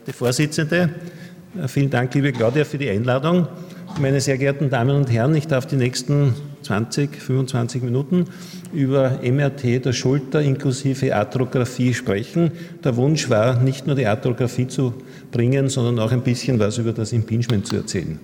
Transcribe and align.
Verehrte 0.00 0.12
Vorsitzende, 0.12 0.90
vielen 1.66 1.90
Dank, 1.90 2.14
liebe 2.14 2.32
Claudia, 2.32 2.64
für 2.64 2.78
die 2.78 2.88
Einladung. 2.88 3.48
Meine 4.00 4.20
sehr 4.20 4.38
geehrten 4.38 4.70
Damen 4.70 4.96
und 4.96 5.10
Herren, 5.10 5.34
ich 5.34 5.46
darf 5.46 5.66
die 5.66 5.76
nächsten 5.76 6.34
20, 6.62 7.16
25 7.16 7.82
Minuten 7.82 8.24
über 8.72 9.20
MRT 9.22 9.84
der 9.84 9.92
Schulter 9.92 10.40
inklusive 10.40 11.14
Arthrographie 11.14 11.92
sprechen. 11.92 12.52
Der 12.82 12.96
Wunsch 12.96 13.28
war, 13.28 13.60
nicht 13.60 13.86
nur 13.86 13.94
die 13.94 14.06
Arthrographie 14.06 14.68
zu 14.68 14.94
bringen, 15.30 15.68
sondern 15.68 15.98
auch 15.98 16.12
ein 16.12 16.22
bisschen 16.22 16.58
was 16.58 16.78
über 16.78 16.92
das 16.92 17.12
Impingement 17.12 17.66
zu 17.66 17.76
erzählen. 17.76 18.18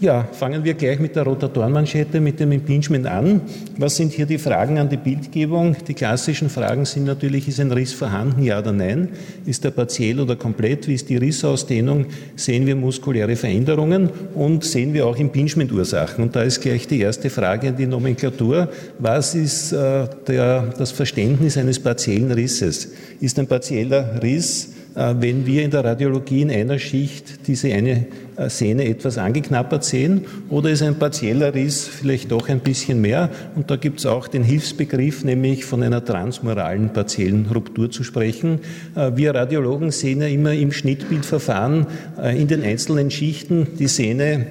Ja, 0.00 0.26
fangen 0.32 0.64
wir 0.64 0.72
gleich 0.72 0.98
mit 0.98 1.14
der 1.14 1.24
Rotatorenmanschette, 1.24 2.22
mit 2.22 2.40
dem 2.40 2.52
Impingement 2.52 3.06
an. 3.06 3.42
Was 3.76 3.96
sind 3.96 4.14
hier 4.14 4.24
die 4.24 4.38
Fragen 4.38 4.78
an 4.78 4.88
die 4.88 4.96
Bildgebung? 4.96 5.76
Die 5.86 5.92
klassischen 5.92 6.48
Fragen 6.48 6.86
sind 6.86 7.04
natürlich, 7.04 7.46
ist 7.48 7.60
ein 7.60 7.70
Riss 7.70 7.92
vorhanden, 7.92 8.42
ja 8.42 8.60
oder 8.60 8.72
nein? 8.72 9.10
Ist 9.44 9.62
er 9.66 9.72
partiell 9.72 10.18
oder 10.18 10.36
komplett? 10.36 10.88
Wie 10.88 10.94
ist 10.94 11.10
die 11.10 11.18
Rissausdehnung? 11.18 12.06
Sehen 12.34 12.66
wir 12.66 12.76
muskuläre 12.76 13.36
Veränderungen? 13.36 14.08
Und 14.34 14.64
sehen 14.64 14.94
wir 14.94 15.06
auch 15.06 15.18
Impingement-Ursachen? 15.18 16.24
Und 16.24 16.34
da 16.34 16.44
ist 16.44 16.62
gleich 16.62 16.88
die 16.88 17.00
erste 17.00 17.28
Frage 17.28 17.68
an 17.68 17.76
die 17.76 17.86
Nomenklatur. 17.86 18.70
Was 18.98 19.34
ist 19.34 19.72
äh, 19.72 20.06
der, 20.26 20.72
das 20.78 20.92
Verständnis 20.92 21.58
eines 21.58 21.78
partiellen 21.78 22.32
Risses? 22.32 22.90
Ist 23.20 23.38
ein 23.38 23.46
partieller 23.46 24.22
Riss 24.22 24.70
äh, 24.94 25.14
wenn 25.18 25.46
wir 25.46 25.62
in 25.62 25.70
der 25.70 25.84
Radiologie 25.84 26.42
in 26.42 26.50
einer 26.50 26.78
Schicht 26.78 27.46
diese 27.46 27.72
eine 27.72 28.06
Sehne 28.48 28.86
etwas 28.86 29.18
angeknappert 29.18 29.84
sehen 29.84 30.22
oder 30.48 30.70
ist 30.70 30.82
ein 30.82 30.94
partieller 30.94 31.54
Riss 31.54 31.86
vielleicht 31.86 32.32
doch 32.32 32.48
ein 32.48 32.60
bisschen 32.60 33.00
mehr. 33.00 33.30
Und 33.54 33.70
da 33.70 33.76
gibt 33.76 34.00
es 34.00 34.06
auch 34.06 34.28
den 34.28 34.42
Hilfsbegriff, 34.42 35.24
nämlich 35.24 35.64
von 35.64 35.82
einer 35.82 36.04
transmoralen 36.04 36.92
partiellen 36.92 37.46
Ruptur 37.52 37.90
zu 37.90 38.04
sprechen. 38.04 38.60
Äh, 38.94 39.12
wir 39.16 39.34
Radiologen 39.34 39.90
sehen 39.90 40.22
ja 40.22 40.28
immer 40.28 40.52
im 40.52 40.72
Schnittbildverfahren 40.72 41.86
in 42.36 42.48
den 42.48 42.62
einzelnen 42.62 43.10
Schichten 43.10 43.66
die 43.78 43.86
Sehne 43.86 44.46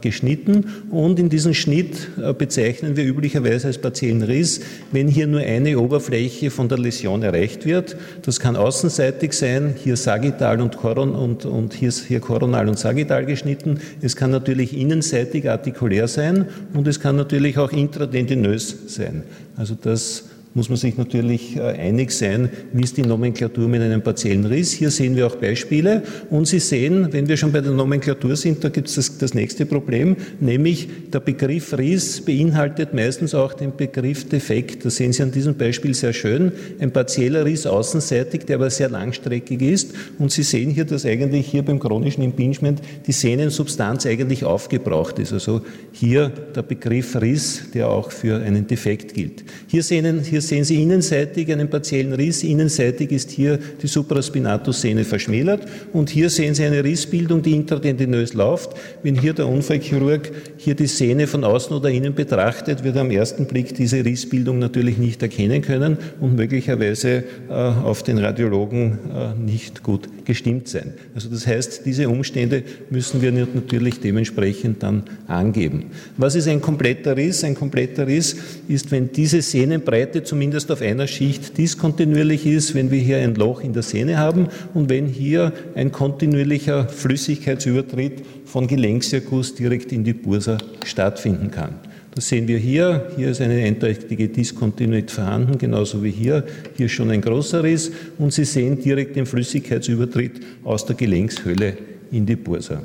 geschnitten 0.00 0.64
und 0.90 1.18
in 1.18 1.28
diesem 1.28 1.54
Schnitt 1.54 2.08
bezeichnen 2.38 2.96
wir 2.96 3.04
üblicherweise 3.04 3.68
als 3.68 3.78
partiellen 3.78 4.22
Riss, 4.22 4.60
wenn 4.92 5.08
hier 5.08 5.26
nur 5.26 5.40
eine 5.40 5.78
Oberfläche 5.78 6.50
von 6.50 6.68
der 6.68 6.78
Läsion 6.78 7.22
erreicht 7.22 7.66
wird. 7.66 7.96
Das 8.22 8.40
kann 8.40 8.56
außenseitig 8.56 9.32
sein, 9.32 9.74
hier 9.82 9.96
sagittal 9.96 10.60
und, 10.60 10.76
Koron 10.76 11.14
und, 11.14 11.44
und 11.44 11.74
hier, 11.74 11.90
hier 11.90 12.20
koronal 12.20 12.68
und 12.68 12.78
sagittal 12.78 13.19
geschnitten. 13.26 13.80
Es 14.00 14.16
kann 14.16 14.30
natürlich 14.30 14.76
innenseitig 14.76 15.48
artikulär 15.48 16.08
sein 16.08 16.46
und 16.72 16.88
es 16.88 17.00
kann 17.00 17.16
natürlich 17.16 17.58
auch 17.58 17.72
intradendinös 17.72 18.76
sein. 18.86 19.24
Also 19.56 19.76
das 19.80 20.29
muss 20.54 20.68
man 20.68 20.76
sich 20.76 20.96
natürlich 20.98 21.56
äh, 21.56 21.60
einig 21.60 22.10
sein, 22.10 22.50
wie 22.72 22.82
ist 22.82 22.96
die 22.96 23.02
Nomenklatur 23.02 23.68
mit 23.68 23.82
einem 23.82 24.02
partiellen 24.02 24.44
Riss. 24.46 24.72
Hier 24.72 24.90
sehen 24.90 25.14
wir 25.14 25.26
auch 25.28 25.36
Beispiele 25.36 26.02
und 26.28 26.48
Sie 26.48 26.58
sehen, 26.58 27.08
wenn 27.12 27.28
wir 27.28 27.36
schon 27.36 27.52
bei 27.52 27.60
der 27.60 27.70
Nomenklatur 27.70 28.34
sind, 28.34 28.64
da 28.64 28.68
gibt 28.68 28.88
es 28.88 28.96
das, 28.96 29.18
das, 29.18 29.34
nächste 29.34 29.64
Problem, 29.64 30.16
nämlich 30.40 30.88
der 31.12 31.20
Begriff 31.20 31.76
Riss 31.78 32.20
beinhaltet 32.20 32.94
meistens 32.94 33.34
auch 33.34 33.54
den 33.54 33.76
Begriff 33.76 34.28
Defekt. 34.28 34.84
Das 34.84 34.96
sehen 34.96 35.12
Sie 35.12 35.22
an 35.22 35.30
diesem 35.30 35.54
Beispiel 35.54 35.94
sehr 35.94 36.12
schön. 36.12 36.50
Ein 36.80 36.90
partieller 36.90 37.44
Riss 37.44 37.66
außenseitig, 37.66 38.44
der 38.46 38.56
aber 38.56 38.70
sehr 38.70 38.88
langstreckig 38.88 39.62
ist 39.62 39.94
und 40.18 40.32
Sie 40.32 40.42
sehen 40.42 40.70
hier, 40.70 40.84
dass 40.84 41.06
eigentlich 41.06 41.46
hier 41.46 41.62
beim 41.62 41.78
chronischen 41.78 42.24
Impingement 42.24 42.80
die 43.06 43.12
Sehnensubstanz 43.12 44.04
eigentlich 44.04 44.44
aufgebraucht 44.44 45.20
ist. 45.20 45.32
Also 45.32 45.60
hier 45.92 46.28
der 46.28 46.62
Begriff 46.62 47.14
Riss, 47.14 47.70
der 47.72 47.88
auch 47.88 48.10
für 48.10 48.42
einen 48.42 48.66
Defekt 48.66 49.14
gilt. 49.14 49.44
Hier 49.68 49.84
sehen, 49.84 50.22
hier 50.24 50.39
hier 50.40 50.48
sehen 50.48 50.64
Sie 50.64 50.82
innenseitig 50.82 51.52
einen 51.52 51.68
partiellen 51.68 52.14
Riss. 52.14 52.42
Innenseitig 52.42 53.12
ist 53.12 53.30
hier 53.30 53.58
die 53.82 53.86
Supraspinatus-Sehne 53.86 55.04
verschmälert. 55.04 55.66
Und 55.92 56.08
hier 56.08 56.30
sehen 56.30 56.54
Sie 56.54 56.64
eine 56.64 56.82
Rissbildung, 56.82 57.42
die 57.42 57.52
intradendinös 57.52 58.32
läuft. 58.32 58.70
Wenn 59.02 59.20
hier 59.20 59.34
der 59.34 59.46
Unfallchirurg 59.46 60.32
hier 60.56 60.74
die 60.74 60.86
Sehne 60.86 61.26
von 61.26 61.44
außen 61.44 61.76
oder 61.76 61.90
innen 61.90 62.14
betrachtet, 62.14 62.84
wird 62.84 62.96
er 62.96 63.02
am 63.02 63.10
ersten 63.10 63.44
Blick 63.44 63.74
diese 63.74 64.02
Rissbildung 64.02 64.58
natürlich 64.58 64.96
nicht 64.96 65.22
erkennen 65.22 65.60
können 65.60 65.98
und 66.20 66.36
möglicherweise 66.36 67.24
äh, 67.48 67.52
auf 67.52 68.02
den 68.02 68.16
Radiologen 68.16 68.98
äh, 69.14 69.38
nicht 69.38 69.82
gut 69.82 70.08
gestimmt 70.24 70.68
sein. 70.68 70.94
Also 71.14 71.28
das 71.28 71.46
heißt, 71.46 71.84
diese 71.84 72.08
Umstände 72.08 72.62
müssen 72.88 73.20
wir 73.20 73.32
natürlich 73.32 74.00
dementsprechend 74.00 74.82
dann 74.82 75.02
angeben. 75.26 75.86
Was 76.16 76.34
ist 76.34 76.48
ein 76.48 76.62
kompletter 76.62 77.16
Riss? 77.16 77.44
Ein 77.44 77.54
kompletter 77.56 78.06
Riss 78.06 78.36
ist, 78.68 78.90
wenn 78.90 79.12
diese 79.12 79.42
Sehnenbreite 79.42 80.22
zumindest 80.30 80.70
auf 80.70 80.80
einer 80.80 81.08
Schicht 81.08 81.58
diskontinuierlich 81.58 82.46
ist, 82.46 82.76
wenn 82.76 82.92
wir 82.92 83.00
hier 83.00 83.18
ein 83.18 83.34
Loch 83.34 83.62
in 83.62 83.72
der 83.72 83.82
Sehne 83.82 84.16
haben 84.16 84.46
und 84.74 84.88
wenn 84.88 85.06
hier 85.06 85.52
ein 85.74 85.90
kontinuierlicher 85.90 86.88
Flüssigkeitsübertritt 86.88 88.22
von 88.44 88.68
Gelenksirkus 88.68 89.56
direkt 89.56 89.90
in 89.90 90.04
die 90.04 90.12
Bursa 90.12 90.58
stattfinden 90.84 91.50
kann. 91.50 91.74
Das 92.14 92.28
sehen 92.28 92.46
wir 92.46 92.58
hier. 92.58 93.10
Hier 93.16 93.30
ist 93.30 93.40
eine 93.40 93.60
eindeutige 93.64 94.28
Diskontinuität 94.28 95.10
vorhanden, 95.10 95.58
genauso 95.58 96.04
wie 96.04 96.12
hier. 96.12 96.44
Hier 96.76 96.88
schon 96.88 97.10
ein 97.10 97.22
großer 97.22 97.64
Riss 97.64 97.90
und 98.16 98.32
Sie 98.32 98.44
sehen 98.44 98.80
direkt 98.80 99.16
den 99.16 99.26
Flüssigkeitsübertritt 99.26 100.40
aus 100.62 100.86
der 100.86 100.94
Gelenkshöhle 100.94 101.76
in 102.12 102.24
die 102.24 102.36
Bursa. 102.36 102.82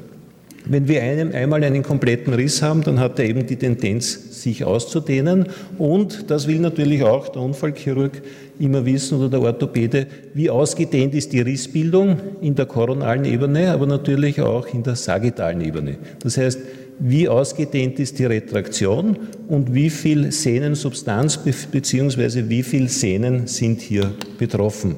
Wenn 0.67 0.87
wir 0.87 1.01
einem, 1.01 1.31
einmal 1.31 1.63
einen 1.63 1.83
kompletten 1.83 2.33
Riss 2.33 2.61
haben, 2.61 2.81
dann 2.83 2.99
hat 2.99 3.19
er 3.19 3.25
eben 3.25 3.45
die 3.45 3.55
Tendenz, 3.55 4.41
sich 4.41 4.63
auszudehnen. 4.63 5.47
Und 5.77 6.29
das 6.29 6.47
will 6.47 6.59
natürlich 6.59 7.03
auch 7.03 7.27
der 7.29 7.41
Unfallchirurg 7.41 8.21
immer 8.59 8.85
wissen 8.85 9.17
oder 9.19 9.29
der 9.29 9.41
Orthopäde, 9.41 10.07
wie 10.33 10.49
ausgedehnt 10.49 11.13
ist 11.13 11.33
die 11.33 11.41
Rissbildung 11.41 12.17
in 12.41 12.55
der 12.55 12.65
koronalen 12.65 13.25
Ebene, 13.25 13.71
aber 13.71 13.85
natürlich 13.85 14.41
auch 14.41 14.67
in 14.67 14.83
der 14.83 14.95
sagittalen 14.95 15.61
Ebene. 15.61 15.97
Das 16.19 16.37
heißt, 16.37 16.59
wie 16.99 17.27
ausgedehnt 17.27 17.99
ist 17.99 18.19
die 18.19 18.25
Retraktion 18.25 19.17
und 19.49 19.73
wie 19.73 19.89
viel 19.89 20.31
Sehnensubstanz 20.31 21.37
bzw. 21.37 22.45
wie 22.47 22.63
viel 22.63 22.87
Sehnen 22.87 23.47
sind 23.47 23.81
hier 23.81 24.13
betroffen. 24.37 24.95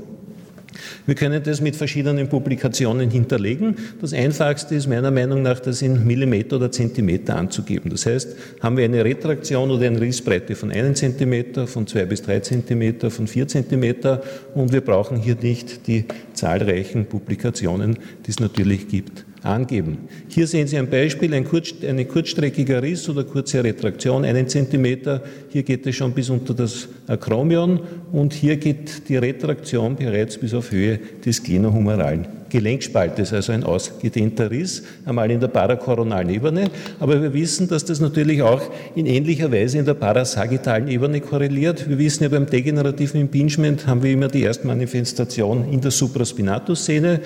Wir 1.06 1.16
können 1.16 1.44
das 1.44 1.62
mit 1.62 1.76
verschiedenen 1.76 2.30
Publikationen 2.30 3.10
hinterlegen. 3.10 3.76
Das 4.02 4.14
einfachste 4.14 4.76
ist 4.76 4.88
meiner 4.88 5.12
Meinung 5.12 5.42
nach, 5.42 5.60
das 5.60 5.82
in 5.82 6.06
Millimeter 6.06 6.58
oder 6.58 6.72
Zentimeter 6.72 7.36
anzugeben. 7.36 7.92
Das 7.92 8.06
heißt, 8.06 8.36
haben 8.62 8.78
wir 8.78 8.86
eine 8.86 9.06
Retraktion 9.06 9.70
oder 9.72 9.86
eine 9.86 10.02
Rissbreite 10.02 10.56
von 10.56 10.72
einem 10.72 10.96
Zentimeter, 10.96 11.68
von 11.68 11.88
zwei 11.88 12.06
bis 12.06 12.22
drei 12.22 12.40
Zentimeter, 12.40 13.12
von 13.12 13.28
vier 13.28 13.48
Zentimeter 13.48 14.22
und 14.56 14.74
wir 14.74 14.82
brauchen 14.82 15.18
hier 15.18 15.36
nicht 15.36 15.88
die 15.88 16.06
zahlreichen 16.34 17.06
Publikationen, 17.06 17.98
die 18.26 18.32
es 18.32 18.40
natürlich 18.40 18.88
gibt 18.88 19.27
angeben. 19.48 20.08
Hier 20.28 20.48
sehen 20.48 20.68
Sie 20.68 20.78
ein 20.78 20.90
Beispiel, 20.90 21.34
ein, 21.34 21.46
kurz, 21.46 21.74
ein 21.88 22.08
kurzstreckiger 22.08 22.84
Riss 22.84 23.08
oder 23.10 23.24
kurze 23.24 23.64
Retraktion, 23.64 24.26
einen 24.26 24.48
Zentimeter. 24.48 25.22
Hier 25.50 25.64
geht 25.64 25.86
es 25.88 25.96
schon 25.96 26.12
bis 26.14 26.30
unter 26.30 26.54
das 26.54 26.90
Akromion 27.08 27.80
und 28.12 28.34
hier 28.34 28.58
geht 28.58 29.10
die 29.10 29.18
Retraktion 29.18 29.96
bereits 29.96 30.38
bis 30.38 30.54
auf 30.54 30.72
Höhe 30.72 31.00
des 31.26 31.42
glenohumeralen 31.42 32.38
Gelenkspaltes, 32.50 33.34
also 33.34 33.52
ein 33.52 33.64
ausgedehnter 33.64 34.50
Riss, 34.52 34.84
einmal 35.06 35.30
in 35.32 35.40
der 35.40 35.48
parakoronalen 35.48 36.30
Ebene. 36.30 36.70
Aber 37.00 37.22
wir 37.22 37.34
wissen, 37.34 37.68
dass 37.68 37.86
das 37.86 38.00
natürlich 38.00 38.42
auch 38.42 38.62
in 38.96 39.06
ähnlicher 39.06 39.52
Weise 39.52 39.78
in 39.78 39.86
der 39.86 39.94
parasagittalen 39.94 40.88
Ebene 40.88 41.22
korreliert. 41.22 41.90
Wir 41.90 41.98
wissen 41.98 42.24
ja, 42.24 42.30
beim 42.30 42.46
degenerativen 42.46 43.22
Impingement 43.22 43.88
haben 43.88 44.04
wir 44.04 44.12
immer 44.12 44.28
die 44.28 44.44
Erstmanifestation 44.44 45.72
in 45.72 45.82
der 45.82 45.92
Supraspinatus-Szene. 45.92 47.22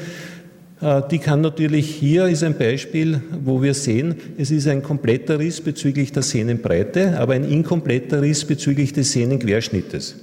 Äh, 0.82 1.02
die 1.10 1.20
kann 1.20 1.42
natürlich, 1.42 1.90
hier 1.96 2.28
ist 2.28 2.44
ein 2.44 2.58
Beispiel, 2.58 3.22
wo 3.44 3.62
wir 3.62 3.74
sehen, 3.74 4.16
es 4.38 4.52
ist 4.52 4.68
ein 4.68 4.84
kompletter 4.84 5.40
Riss 5.40 5.62
bezüglich 5.62 6.12
der 6.12 6.24
Sehnenbreite, 6.24 7.20
aber 7.20 7.34
ein 7.34 7.44
inkompletter 7.44 8.22
Riss 8.22 8.46
bezüglich 8.46 8.94
des 8.94 9.12
Sehnenquerschnittes. 9.12 10.16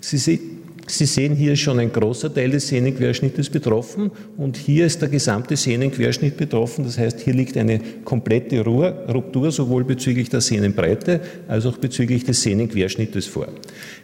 Sie 0.00 0.40
Sie 0.88 1.06
sehen 1.06 1.34
hier 1.34 1.56
schon 1.56 1.80
ein 1.80 1.92
großer 1.92 2.32
Teil 2.32 2.50
des 2.50 2.68
Sehnenquerschnittes 2.68 3.50
betroffen 3.50 4.12
und 4.36 4.56
hier 4.56 4.86
ist 4.86 5.02
der 5.02 5.08
gesamte 5.08 5.56
Sehnenquerschnitt 5.56 6.36
betroffen. 6.36 6.84
Das 6.84 6.96
heißt, 6.96 7.20
hier 7.20 7.34
liegt 7.34 7.56
eine 7.56 7.80
komplette 8.04 8.64
Ruptur 8.64 9.50
sowohl 9.50 9.84
bezüglich 9.84 10.28
der 10.28 10.40
Sehnenbreite 10.40 11.20
als 11.48 11.66
auch 11.66 11.78
bezüglich 11.78 12.24
des 12.24 12.42
Sehnenquerschnittes 12.42 13.26
vor. 13.26 13.48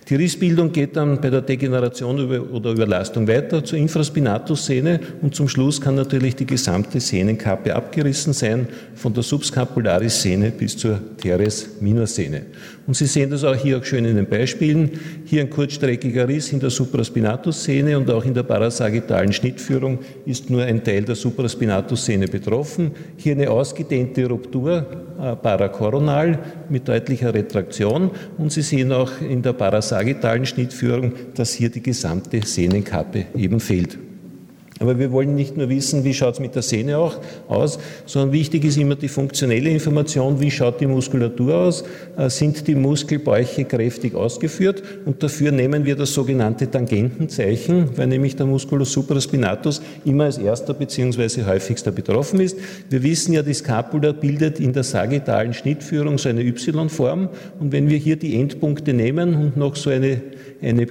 Die 0.08 0.16
Rissbildung 0.16 0.72
geht 0.72 0.96
dann 0.96 1.20
bei 1.20 1.30
der 1.30 1.42
Degeneration 1.42 2.20
oder 2.50 2.72
Überlastung 2.72 3.28
weiter 3.28 3.64
zur 3.64 3.78
Infraspinatus-Sehne 3.78 4.98
und 5.22 5.36
zum 5.36 5.48
Schluss 5.48 5.80
kann 5.80 5.94
natürlich 5.94 6.34
die 6.34 6.46
gesamte 6.46 6.98
Sehnenkappe 6.98 7.76
abgerissen 7.76 8.32
sein, 8.32 8.66
von 8.96 9.14
der 9.14 9.22
Subscapularis-Sehne 9.22 10.50
bis 10.50 10.76
zur 10.76 10.98
Teres-Minor-Sehne. 11.18 12.46
Und 12.86 12.94
Sie 12.94 13.06
sehen 13.06 13.30
das 13.30 13.44
auch 13.44 13.54
hier 13.54 13.82
schön 13.84 14.04
in 14.04 14.16
den 14.16 14.26
Beispielen. 14.26 14.90
Hier 15.24 15.42
ein 15.42 15.50
kurzstreckiger 15.50 16.26
Riss 16.26 16.52
in 16.52 16.58
der 16.58 16.70
Supraspinatus-Szene 16.70 17.96
und 17.96 18.10
auch 18.10 18.24
in 18.24 18.34
der 18.34 18.42
parasagittalen 18.42 19.32
Schnittführung 19.32 20.00
ist 20.26 20.50
nur 20.50 20.62
ein 20.62 20.82
Teil 20.82 21.02
der 21.02 21.14
Supraspinatus-Szene 21.14 22.26
betroffen. 22.26 22.90
Hier 23.16 23.34
eine 23.34 23.50
ausgedehnte 23.50 24.26
Ruptur 24.26 24.86
äh, 25.20 25.36
parakoronal 25.36 26.38
mit 26.68 26.88
deutlicher 26.88 27.32
Retraktion 27.32 28.10
und 28.36 28.50
Sie 28.50 28.62
sehen 28.62 28.90
auch 28.90 29.10
in 29.20 29.42
der 29.42 29.52
parasagittalen 29.52 30.44
Schnittführung, 30.44 31.12
dass 31.34 31.52
hier 31.52 31.70
die 31.70 31.82
gesamte 31.82 32.44
Sehnenkappe 32.44 33.26
eben 33.36 33.60
fehlt. 33.60 33.96
Aber 34.82 34.98
wir 34.98 35.12
wollen 35.12 35.36
nicht 35.36 35.56
nur 35.56 35.68
wissen, 35.68 36.02
wie 36.02 36.12
schaut 36.12 36.34
es 36.34 36.40
mit 36.40 36.56
der 36.56 36.62
Sehne 36.62 36.98
auch 36.98 37.18
aus, 37.46 37.78
sondern 38.04 38.32
wichtig 38.32 38.64
ist 38.64 38.76
immer 38.76 38.96
die 38.96 39.06
funktionelle 39.06 39.70
Information, 39.70 40.40
wie 40.40 40.50
schaut 40.50 40.80
die 40.80 40.88
Muskulatur 40.88 41.54
aus, 41.54 41.84
äh, 42.18 42.28
sind 42.28 42.66
die 42.66 42.74
Muskelbäuche 42.74 43.64
kräftig 43.64 44.16
ausgeführt 44.16 44.82
und 45.04 45.22
dafür 45.22 45.52
nehmen 45.52 45.84
wir 45.84 45.94
das 45.94 46.12
sogenannte 46.12 46.68
Tangentenzeichen, 46.68 47.90
weil 47.96 48.08
nämlich 48.08 48.34
der 48.34 48.46
Musculus 48.46 48.90
supraspinatus 48.90 49.80
immer 50.04 50.24
als 50.24 50.38
erster 50.38 50.74
bzw. 50.74 51.44
häufigster 51.44 51.92
betroffen 51.92 52.40
ist. 52.40 52.58
Wir 52.90 53.04
wissen 53.04 53.34
ja, 53.34 53.42
die 53.42 53.54
Scapula 53.54 54.10
bildet 54.10 54.58
in 54.58 54.72
der 54.72 54.82
sagittalen 54.82 55.54
Schnittführung 55.54 56.18
so 56.18 56.28
eine 56.28 56.42
Y-Form 56.42 57.28
und 57.60 57.70
wenn 57.70 57.88
wir 57.88 57.98
hier 57.98 58.16
die 58.16 58.34
Endpunkte 58.34 58.94
nehmen 58.94 59.36
und 59.36 59.56
noch 59.56 59.76
so 59.76 59.90
eine, 59.90 60.20
eine 60.60 60.88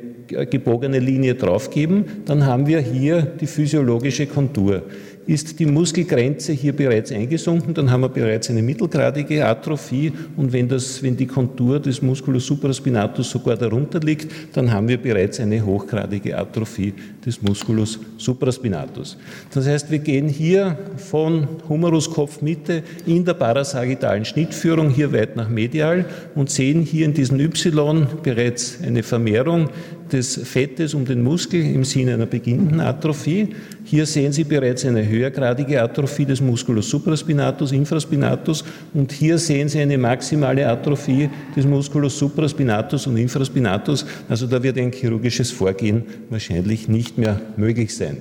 gebogene 0.50 1.00
Linie 1.00 1.36
draufgeben, 1.36 2.06
dann 2.26 2.46
haben 2.46 2.68
wir 2.68 2.80
hier 2.80 3.22
die 3.22 3.48
physiologische 3.48 4.28
Kontur. 4.28 4.84
Ist 5.32 5.58
die 5.62 5.66
Muskelgrenze 5.66 6.52
hier 6.52 6.74
bereits 6.74 7.10
eingesunken, 7.10 7.74
dann 7.74 7.90
haben 7.90 8.02
wir 8.02 8.10
bereits 8.10 8.50
eine 8.50 8.62
mittelgradige 8.62 9.46
Atrophie 9.46 10.12
und 10.36 10.52
wenn, 10.52 10.68
das, 10.68 11.02
wenn 11.02 11.16
die 11.16 11.26
Kontur 11.26 11.80
des 11.80 12.02
Musculus 12.02 12.46
supraspinatus 12.46 13.32
sogar 13.32 13.56
darunter 13.56 14.02
liegt, 14.02 14.30
dann 14.52 14.70
haben 14.70 14.90
wir 14.90 14.98
bereits 14.98 15.40
eine 15.40 15.66
hochgradige 15.66 16.38
Atrophie 16.38 16.94
des 17.26 17.42
Musculus 17.42 17.98
supraspinatus. 18.18 19.18
Das 19.54 19.66
heißt, 19.68 19.90
wir 19.90 20.00
gehen 20.00 20.28
hier 20.28 20.78
von 20.98 21.48
Humerus 21.70 22.10
Kopfmitte 22.10 22.84
in 23.06 23.24
der 23.24 23.36
parasagittalen 23.36 24.26
Schnittführung 24.26 24.90
hier 24.90 25.14
weit 25.14 25.38
nach 25.38 25.48
medial 25.48 26.04
und 26.36 26.50
sehen 26.50 26.82
hier 26.82 27.06
in 27.06 27.14
diesem 27.14 27.40
Y 27.40 28.06
bereits 28.22 28.80
eine 28.84 29.02
Vermehrung 29.02 29.70
des 30.12 30.36
Fettes 30.44 30.94
um 30.94 31.06
den 31.06 31.22
Muskel 31.22 31.62
im 31.62 31.84
Sinne 31.84 32.16
einer 32.16 32.26
beginnenden 32.26 32.80
Atrophie. 32.80 33.50
Hier 33.86 34.06
sehen 34.06 34.34
Sie 34.34 34.44
bereits 34.44 34.86
eine 34.86 35.02
höhergradige 35.22 35.82
Atrophie 35.82 36.26
des 36.26 36.42
Musculus 36.42 36.90
supraspinatus, 36.90 37.72
infraspinatus 37.72 38.64
und 38.94 39.12
hier 39.12 39.38
sehen 39.38 39.70
Sie 39.70 39.80
eine 39.80 39.98
maximale 39.98 40.68
Atrophie 40.68 41.30
des 41.56 41.66
Musculus 41.66 42.18
supraspinatus 42.18 43.08
und 43.08 43.18
infraspinatus. 43.18 44.06
Also 44.28 44.48
da 44.48 44.62
wird 44.62 44.78
ein 44.78 44.92
chirurgisches 44.92 45.52
Vorgehen 45.52 46.04
wahrscheinlich 46.30 46.88
nicht 46.88 47.18
mehr 47.18 47.40
möglich 47.58 47.96
sein. 47.96 48.18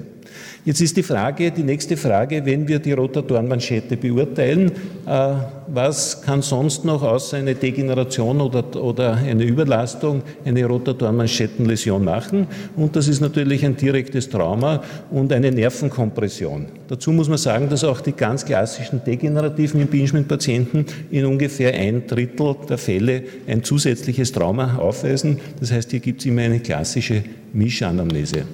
Jetzt 0.63 0.83
ist 0.83 0.95
die 0.95 1.03
Frage, 1.03 1.51
die 1.51 1.63
nächste 1.63 1.97
Frage, 1.97 2.45
wenn 2.45 2.69
wir 2.69 2.81
die 2.81 2.93
Rotatorenmanschette 2.93 3.97
beurteilen, 3.97 4.71
äh, 5.07 5.33
was 5.69 6.21
kann 6.21 6.43
sonst 6.43 6.85
noch 6.85 7.03
außer 7.03 7.39
eine 7.39 7.55
Degeneration 7.55 8.43
oder, 8.43 8.77
oder 8.77 9.15
eine 9.15 9.45
Überlastung 9.45 10.21
eine 10.45 10.67
Rotatorenmanschettenläsion 10.67 12.05
machen? 12.05 12.47
Und 12.77 12.95
das 12.95 13.09
ist 13.09 13.23
natürlich 13.23 13.65
ein 13.65 13.75
direktes 13.75 14.29
Trauma 14.29 14.83
und 15.11 15.33
eine 15.33 15.51
Nervenkompression. 15.51 16.67
Dazu 16.89 17.11
muss 17.13 17.31
man 17.31 17.39
sagen, 17.39 17.71
dass 17.71 17.83
auch 17.83 18.03
die 18.03 18.13
ganz 18.13 18.45
klassischen 18.45 19.03
degenerativen 19.03 19.81
Impingement-Patienten 19.81 20.85
in 21.11 21.25
ungefähr 21.25 21.73
ein 21.73 22.07
Drittel 22.07 22.55
der 22.69 22.77
Fälle 22.77 23.23
ein 23.47 23.65
zusätzliches 23.65 24.33
Trauma 24.33 24.77
aufweisen. 24.77 25.39
Das 25.59 25.73
heißt, 25.73 25.91
hier 25.91 26.01
gibt 26.01 26.21
es 26.21 26.27
immer 26.27 26.43
eine 26.43 26.61
klassische 26.61 27.23
Mischanamnese. 27.55 28.45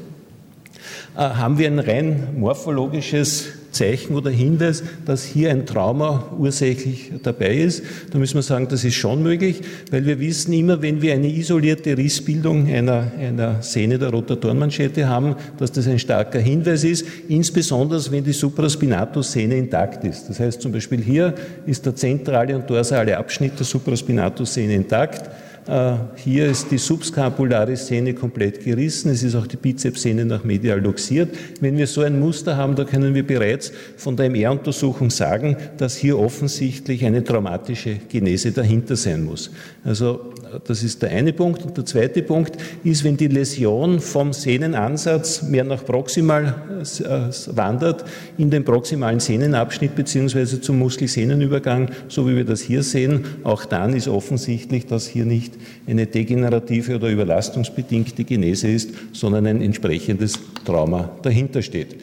Äh, 1.17 1.21
haben 1.21 1.59
wir 1.59 1.67
ein 1.67 1.79
rein 1.79 2.29
morphologisches 2.37 3.47
Zeichen 3.73 4.15
oder 4.15 4.31
Hinweis, 4.31 4.83
dass 5.05 5.25
hier 5.25 5.51
ein 5.51 5.67
Trauma 5.67 6.33
ursächlich 6.39 7.13
dabei 7.23 7.57
ist. 7.57 7.83
Da 8.11 8.19
müssen 8.19 8.35
wir 8.35 8.43
sagen, 8.43 8.69
das 8.69 8.85
ist 8.85 8.95
schon 8.95 9.23
möglich, 9.23 9.61
weil 9.91 10.05
wir 10.07 10.19
wissen 10.19 10.53
immer, 10.53 10.81
wenn 10.81 11.03
wir 11.03 11.15
eine 11.15 11.29
isolierte 11.29 11.97
Rissbildung 11.97 12.69
einer, 12.69 13.13
einer 13.19 13.63
Sehne 13.63 13.99
der 13.99 14.11
Rotatorenmanschette 14.11 15.09
haben, 15.09 15.37
dass 15.59 15.73
das 15.73 15.87
ein 15.89 15.99
starker 15.99 16.39
Hinweis 16.39 16.85
ist, 16.85 17.07
insbesondere 17.29 18.01
wenn 18.11 18.25
die 18.25 18.33
Supraspinatus-Sehne 18.33 19.57
intakt 19.57 20.05
ist. 20.05 20.29
Das 20.29 20.41
heißt 20.41 20.61
zum 20.61 20.73
Beispiel 20.73 21.03
hier 21.03 21.35
ist 21.67 21.85
der 21.85 21.95
zentrale 21.97 22.57
und 22.57 22.69
dorsale 22.69 23.17
Abschnitt 23.17 23.59
der 23.59 23.67
Supraspinatus-Sehne 23.67 24.75
intakt. 24.75 25.31
Äh, 25.67 25.95
hier 26.17 26.47
ist 26.47 26.71
die 26.71 26.79
subskapulare 26.79 27.77
Sehne 27.77 28.15
komplett 28.15 28.65
gerissen. 28.65 29.11
Es 29.11 29.23
ist 29.23 29.35
auch 29.35 29.47
die 29.47 29.57
Bizepssehne 29.57 30.25
nach 30.25 30.45
medial 30.45 30.81
luxiert. 30.81 31.31
Wenn 31.61 31.77
wir 31.77 31.87
so 31.87 32.03
ein 32.03 32.21
Muster 32.21 32.57
haben, 32.57 32.77
da 32.77 32.85
können 32.85 33.15
wir 33.15 33.27
bereits 33.27 33.73
von 33.97 34.17
der 34.17 34.27
MR-Untersuchung 34.27 35.11
sagen, 35.11 35.57
dass 35.77 35.97
hier 35.97 36.19
offensichtlich 36.19 37.05
eine 37.05 37.25
traumatische 37.25 37.97
Genese 38.09 38.53
dahinter 38.53 38.97
sein 38.97 39.25
muss. 39.25 39.51
Also 39.85 40.33
das 40.65 40.83
ist 40.83 41.03
der 41.03 41.11
eine 41.11 41.33
Punkt. 41.33 41.65
Und 41.65 41.77
der 41.77 41.85
zweite 41.85 42.23
Punkt 42.23 42.57
ist, 42.85 43.05
wenn 43.05 43.17
die 43.17 43.29
Läsion 43.29 44.01
vom 44.01 44.33
Sehnenansatz 44.33 45.43
mehr 45.43 45.65
nach 45.65 45.85
proximal 45.85 46.55
äh, 46.81 47.57
wandert, 47.57 48.05
in 48.39 48.51
den 48.51 48.65
proximalen 48.65 49.21
Sehnenabschnitt 49.21 49.95
beziehungsweise 49.95 50.61
zum 50.61 50.79
Muskelsehnenübergang, 50.79 51.91
so 52.09 52.29
wie 52.29 52.37
wir 52.37 52.45
das 52.45 52.61
hier 52.61 52.83
sehen, 52.83 53.25
auch 53.45 53.65
dann 53.65 53.95
ist 53.95 54.09
offensichtlich, 54.09 54.87
dass 54.87 55.07
hier 55.07 55.25
nicht 55.25 55.56
eine 55.87 56.07
degenerative 56.07 56.97
oder 56.97 57.09
überlastungsbedingte 57.09 58.25
Genese 58.25 58.69
ist, 58.69 58.91
sondern 59.13 59.47
ein 59.47 59.63
entsprechendes 59.63 60.39
Trauma 60.65 61.11
dahinter 61.23 61.63
steht. 61.63 61.97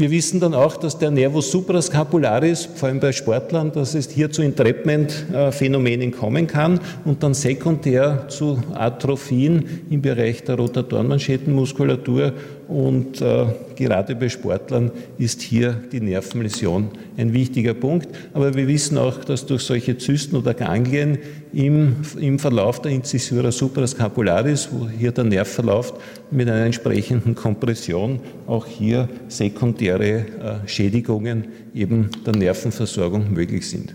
Wir 0.00 0.12
wissen 0.12 0.38
dann 0.38 0.54
auch, 0.54 0.76
dass 0.76 0.96
der 0.96 1.10
Nervus 1.10 1.50
suprascapularis, 1.50 2.68
vor 2.72 2.88
allem 2.88 3.00
bei 3.00 3.10
Sportlern, 3.10 3.72
dass 3.72 3.96
es 3.96 4.08
hier 4.08 4.30
zu 4.30 4.42
Entrapment-Phänomenen 4.42 6.12
kommen 6.12 6.46
kann 6.46 6.78
und 7.04 7.24
dann 7.24 7.34
sekundär 7.34 8.26
zu 8.28 8.62
Atrophien 8.74 9.64
im 9.90 10.00
Bereich 10.00 10.44
der 10.44 10.54
Rotatorenmanschettenmuskulatur 10.54 12.32
und 12.68 13.22
äh, 13.22 13.46
gerade 13.76 14.14
bei 14.14 14.28
Sportlern 14.28 14.90
ist 15.16 15.40
hier 15.40 15.72
die 15.90 16.02
Nervenläsion 16.02 16.88
ein 17.16 17.32
wichtiger 17.32 17.72
Punkt. 17.72 18.08
Aber 18.34 18.54
wir 18.54 18.68
wissen 18.68 18.98
auch, 18.98 19.24
dass 19.24 19.46
durch 19.46 19.62
solche 19.62 19.96
Zysten 19.96 20.36
oder 20.36 20.52
Ganglien 20.52 21.16
im, 21.54 21.96
im 22.20 22.38
Verlauf 22.38 22.82
der 22.82 22.92
Incisura 22.92 23.50
suprascapularis, 23.50 24.68
wo 24.70 24.86
hier 24.86 25.12
der 25.12 25.24
Nerv 25.24 25.48
verläuft, 25.48 25.94
mit 26.30 26.46
einer 26.46 26.66
entsprechenden 26.66 27.34
Kompression 27.34 28.20
auch 28.46 28.66
hier 28.66 29.08
sekundäre 29.28 30.18
äh, 30.18 30.68
Schädigungen 30.68 31.46
eben 31.74 32.10
der 32.26 32.36
Nervenversorgung 32.36 33.32
möglich 33.32 33.66
sind. 33.66 33.94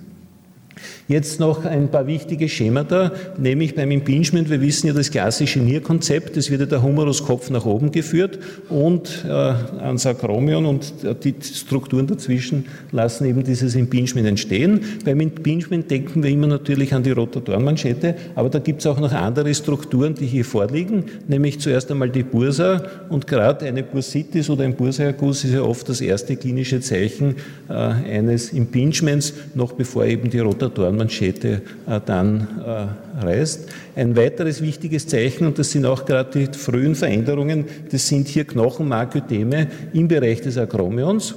Jetzt 1.09 1.41
noch 1.41 1.65
ein 1.65 1.91
paar 1.91 2.07
wichtige 2.07 2.47
Schemata, 2.47 3.11
nämlich 3.37 3.75
beim 3.75 3.91
Impingement. 3.91 4.49
Wir 4.49 4.61
wissen 4.61 4.87
ja 4.87 4.93
das 4.93 5.11
klassische 5.11 5.59
Nierkonzept, 5.59 6.37
es 6.37 6.49
wird 6.49 6.61
ja 6.61 6.65
der 6.65 6.81
Humeruskopf 6.81 7.49
nach 7.49 7.65
oben 7.65 7.91
geführt 7.91 8.39
und 8.69 9.25
äh, 9.27 9.29
ans 9.29 10.05
Akromion 10.05 10.65
und 10.65 10.93
die 11.25 11.35
Strukturen 11.41 12.07
dazwischen 12.07 12.67
lassen 12.93 13.25
eben 13.25 13.43
dieses 13.43 13.75
Impingement 13.75 14.27
entstehen. 14.27 14.79
Beim 15.03 15.19
Impingement 15.19 15.91
denken 15.91 16.23
wir 16.23 16.29
immer 16.29 16.47
natürlich 16.47 16.93
an 16.93 17.03
die 17.03 17.11
Rotatorenmanschette, 17.11 18.15
aber 18.35 18.49
da 18.49 18.59
gibt 18.59 18.79
es 18.79 18.87
auch 18.87 18.99
noch 18.99 19.11
andere 19.11 19.53
Strukturen, 19.53 20.15
die 20.15 20.25
hier 20.25 20.45
vorliegen, 20.45 21.03
nämlich 21.27 21.59
zuerst 21.59 21.91
einmal 21.91 22.11
die 22.11 22.23
Bursa 22.23 22.81
und 23.09 23.27
gerade 23.27 23.65
eine 23.65 23.83
Bursitis 23.83 24.49
oder 24.49 24.63
ein 24.63 24.75
Bursaerguss 24.75 25.43
ist 25.43 25.53
ja 25.53 25.63
oft 25.63 25.89
das 25.89 25.99
erste 25.99 26.37
klinische 26.37 26.79
Zeichen 26.79 27.35
äh, 27.67 27.73
eines 27.73 28.53
Impingements, 28.53 29.33
noch 29.53 29.73
bevor 29.73 30.05
eben 30.05 30.29
die 30.29 30.39
Rotatoren 30.39 30.92
Manschette 30.97 31.61
äh, 31.87 31.99
dann 32.05 32.47
äh, 32.65 33.25
reißt. 33.25 33.69
Ein 33.95 34.15
weiteres 34.15 34.61
wichtiges 34.61 35.07
Zeichen, 35.07 35.47
und 35.47 35.59
das 35.59 35.71
sind 35.71 35.85
auch 35.85 36.05
gerade 36.05 36.47
die 36.47 36.57
frühen 36.57 36.95
Veränderungen, 36.95 37.65
das 37.91 38.07
sind 38.07 38.27
hier 38.27 38.45
Knochenmarködeme 38.45 39.67
im 39.93 40.07
Bereich 40.07 40.41
des 40.41 40.57
Akromions. 40.57 41.35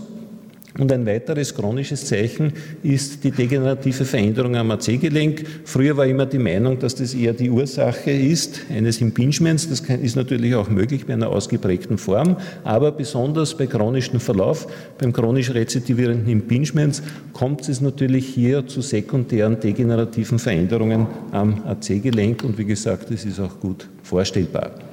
Und 0.78 0.92
ein 0.92 1.06
weiteres 1.06 1.54
chronisches 1.54 2.04
Zeichen 2.04 2.52
ist 2.83 3.25
die 3.25 3.30
degenerative 3.30 4.04
Veränderung 4.04 4.56
am 4.56 4.71
AC-Gelenk. 4.71 5.45
Früher 5.64 5.97
war 5.97 6.06
immer 6.06 6.26
die 6.26 6.38
Meinung, 6.38 6.78
dass 6.78 6.95
das 6.95 7.14
eher 7.14 7.33
die 7.33 7.50
Ursache 7.50 8.11
ist 8.11 8.61
eines 8.71 9.00
Impingements. 9.00 9.68
Das 9.68 9.80
ist 9.80 10.16
natürlich 10.16 10.54
auch 10.54 10.68
möglich 10.68 11.06
bei 11.06 11.14
einer 11.14 11.30
ausgeprägten 11.30 11.97
Form, 11.97 12.37
aber 12.62 12.92
besonders 12.92 13.56
bei 13.56 13.66
chronischem 13.66 14.21
Verlauf, 14.21 14.66
beim 14.99 15.12
chronisch 15.12 15.50
rezidivierenden 15.50 16.30
Impingements, 16.30 17.02
kommt 17.33 17.66
es 17.68 17.80
natürlich 17.80 18.26
hier 18.26 18.66
zu 18.66 18.83
sekundären 18.83 19.59
degenerativen 19.59 20.38
Veränderungen 20.38 21.06
am 21.33 21.62
AC-Gelenk 21.64 22.45
und 22.45 22.59
wie 22.59 22.66
gesagt, 22.66 23.11
das 23.11 23.25
ist 23.25 23.40
auch 23.40 23.59
gut 23.61 23.88
vorstellbar. 24.02 24.86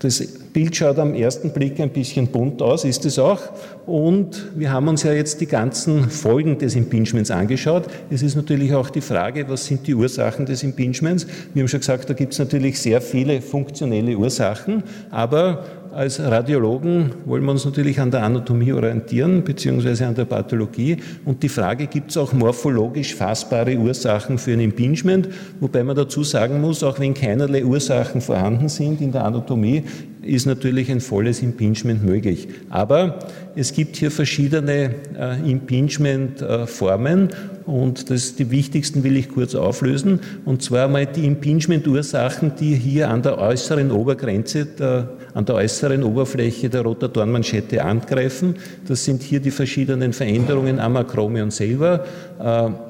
Das 0.00 0.26
Bild 0.26 0.74
schaut 0.74 0.98
am 0.98 1.14
ersten 1.14 1.50
Blick 1.50 1.78
ein 1.78 1.90
bisschen 1.90 2.28
bunt 2.28 2.62
aus, 2.62 2.86
ist 2.86 3.04
es 3.04 3.18
auch. 3.18 3.40
Und 3.84 4.50
wir 4.56 4.72
haben 4.72 4.88
uns 4.88 5.02
ja 5.02 5.12
jetzt 5.12 5.42
die 5.42 5.46
ganzen 5.46 6.08
Folgen 6.08 6.56
des 6.56 6.74
Impingements 6.74 7.30
angeschaut. 7.30 7.84
Es 8.10 8.22
ist 8.22 8.34
natürlich 8.34 8.72
auch 8.72 8.88
die 8.88 9.02
Frage, 9.02 9.46
was 9.50 9.66
sind 9.66 9.86
die 9.86 9.94
Ursachen 9.94 10.46
des 10.46 10.62
Impingements? 10.62 11.26
Wir 11.52 11.62
haben 11.62 11.68
schon 11.68 11.80
gesagt, 11.80 12.08
da 12.08 12.14
gibt 12.14 12.32
es 12.32 12.38
natürlich 12.38 12.80
sehr 12.80 13.02
viele 13.02 13.42
funktionelle 13.42 14.16
Ursachen, 14.16 14.84
aber 15.10 15.66
als 15.92 16.20
Radiologen 16.20 17.12
wollen 17.24 17.44
wir 17.44 17.52
uns 17.52 17.64
natürlich 17.64 18.00
an 18.00 18.10
der 18.10 18.22
Anatomie 18.22 18.72
orientieren, 18.72 19.42
beziehungsweise 19.42 20.06
an 20.06 20.14
der 20.14 20.24
Pathologie. 20.24 20.98
Und 21.24 21.42
die 21.42 21.48
Frage, 21.48 21.86
gibt 21.86 22.10
es 22.10 22.16
auch 22.16 22.32
morphologisch 22.32 23.14
fassbare 23.14 23.76
Ursachen 23.76 24.38
für 24.38 24.52
ein 24.52 24.60
Impingement? 24.60 25.28
Wobei 25.60 25.82
man 25.82 25.96
dazu 25.96 26.22
sagen 26.22 26.60
muss, 26.60 26.82
auch 26.82 26.98
wenn 26.98 27.14
keinerlei 27.14 27.64
Ursachen 27.64 28.20
vorhanden 28.20 28.68
sind 28.68 29.00
in 29.00 29.12
der 29.12 29.24
Anatomie, 29.24 29.84
ist 30.22 30.46
natürlich 30.46 30.90
ein 30.90 31.00
volles 31.00 31.42
Impingement 31.42 32.04
möglich. 32.04 32.48
Aber 32.68 33.18
es 33.54 33.72
gibt 33.72 33.96
hier 33.96 34.10
verschiedene 34.10 34.94
äh, 35.18 35.50
Impingement-Formen 35.50 37.30
und 37.70 38.10
das, 38.10 38.34
die 38.34 38.50
wichtigsten 38.50 39.04
will 39.04 39.16
ich 39.16 39.28
kurz 39.28 39.54
auflösen. 39.54 40.20
Und 40.44 40.62
zwar 40.62 40.88
mal 40.88 41.06
die 41.06 41.24
Impingement-Ursachen, 41.24 42.52
die 42.58 42.74
hier 42.74 43.08
an 43.10 43.22
der 43.22 43.38
äußeren 43.38 43.92
Obergrenze, 43.92 44.66
der, 44.66 45.10
an 45.34 45.44
der 45.44 45.54
äußeren 45.54 46.02
Oberfläche 46.02 46.68
der 46.68 46.82
Rotatorenmanschette 46.82 47.84
angreifen. 47.84 48.56
Das 48.88 49.04
sind 49.04 49.22
hier 49.22 49.40
die 49.40 49.52
verschiedenen 49.52 50.12
Veränderungen 50.12 50.80
am 50.80 50.96
Akromion 50.96 51.50
selber. 51.50 52.04
Äh, 52.40 52.89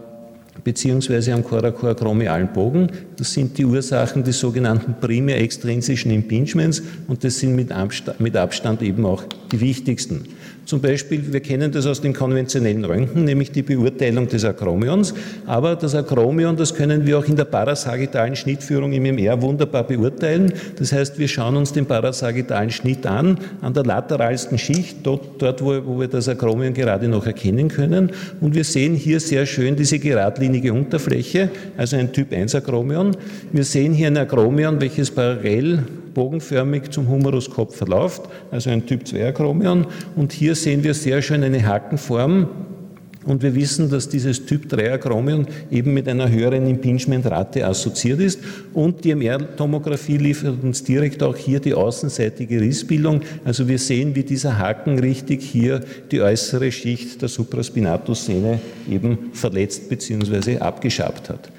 beziehungsweise 0.64 1.32
am 1.32 1.44
coracoacromialen 1.44 2.52
Bogen. 2.52 2.88
Das 3.16 3.32
sind 3.32 3.58
die 3.58 3.64
Ursachen 3.64 4.24
des 4.24 4.38
sogenannten 4.38 4.94
primär 5.00 5.40
extrinsischen 5.40 6.10
Impingements 6.10 6.82
und 7.08 7.24
das 7.24 7.38
sind 7.38 7.54
mit 7.54 7.72
Abstand, 7.72 8.20
mit 8.20 8.36
Abstand 8.36 8.82
eben 8.82 9.04
auch 9.06 9.24
die 9.52 9.60
wichtigsten. 9.60 10.24
Zum 10.70 10.80
Beispiel, 10.80 11.32
wir 11.32 11.40
kennen 11.40 11.72
das 11.72 11.84
aus 11.86 12.00
den 12.00 12.12
konventionellen 12.12 12.84
Röntgen, 12.84 13.24
nämlich 13.24 13.50
die 13.50 13.62
Beurteilung 13.62 14.28
des 14.28 14.44
Akromions. 14.44 15.14
Aber 15.44 15.74
das 15.74 15.96
Akromion, 15.96 16.56
das 16.56 16.74
können 16.74 17.06
wir 17.06 17.18
auch 17.18 17.24
in 17.24 17.34
der 17.34 17.46
parasagittalen 17.46 18.36
Schnittführung 18.36 18.92
im 18.92 19.02
MR 19.02 19.42
wunderbar 19.42 19.82
beurteilen. 19.82 20.52
Das 20.78 20.92
heißt, 20.92 21.18
wir 21.18 21.26
schauen 21.26 21.56
uns 21.56 21.72
den 21.72 21.86
parasagittalen 21.86 22.70
Schnitt 22.70 23.04
an, 23.04 23.38
an 23.62 23.74
der 23.74 23.84
lateralsten 23.84 24.58
Schicht, 24.58 24.98
dort, 25.02 25.42
dort 25.42 25.60
wo, 25.60 25.74
wo 25.84 25.98
wir 25.98 26.06
das 26.06 26.28
Akromion 26.28 26.72
gerade 26.72 27.08
noch 27.08 27.26
erkennen 27.26 27.66
können. 27.66 28.12
Und 28.40 28.54
wir 28.54 28.62
sehen 28.62 28.94
hier 28.94 29.18
sehr 29.18 29.46
schön 29.46 29.74
diese 29.74 29.98
geradlinige 29.98 30.49
Unterfläche, 30.72 31.50
also 31.76 31.96
ein 31.96 32.12
Typ 32.12 32.32
1 32.32 32.54
Akromion. 32.54 33.16
Wir 33.52 33.64
sehen 33.64 33.92
hier 33.92 34.08
ein 34.08 34.16
Akromion, 34.16 34.80
welches 34.80 35.10
parallel 35.10 35.84
bogenförmig 36.14 36.90
zum 36.90 37.08
Humeruskopf 37.08 37.76
verläuft, 37.76 38.22
also 38.50 38.70
ein 38.70 38.86
Typ 38.86 39.06
2 39.06 39.28
Akromion. 39.28 39.86
Und 40.16 40.32
hier 40.32 40.54
sehen 40.54 40.82
wir 40.84 40.94
sehr 40.94 41.22
schön 41.22 41.42
eine 41.42 41.66
Hakenform. 41.66 42.48
Und 43.30 43.44
wir 43.44 43.54
wissen, 43.54 43.88
dass 43.88 44.08
dieses 44.08 44.44
Typ 44.44 44.68
3 44.68 44.94
Akromion 44.94 45.46
eben 45.70 45.94
mit 45.94 46.08
einer 46.08 46.28
höheren 46.28 46.66
Impingementrate 46.66 47.64
assoziiert 47.64 48.18
ist. 48.18 48.40
Und 48.74 49.04
die 49.04 49.14
MR-Tomographie 49.14 50.16
liefert 50.16 50.60
uns 50.64 50.82
direkt 50.82 51.22
auch 51.22 51.36
hier 51.36 51.60
die 51.60 51.72
außenseitige 51.72 52.60
Rissbildung. 52.60 53.20
Also 53.44 53.68
wir 53.68 53.78
sehen, 53.78 54.16
wie 54.16 54.24
dieser 54.24 54.58
Haken 54.58 54.98
richtig 54.98 55.44
hier 55.44 55.80
die 56.10 56.20
äußere 56.20 56.72
Schicht 56.72 57.22
der 57.22 57.28
Supraspinatus-Sehne 57.28 58.58
eben 58.90 59.30
verletzt 59.32 59.88
bzw. 59.88 60.58
abgeschabt 60.58 61.28
hat. 61.28 61.50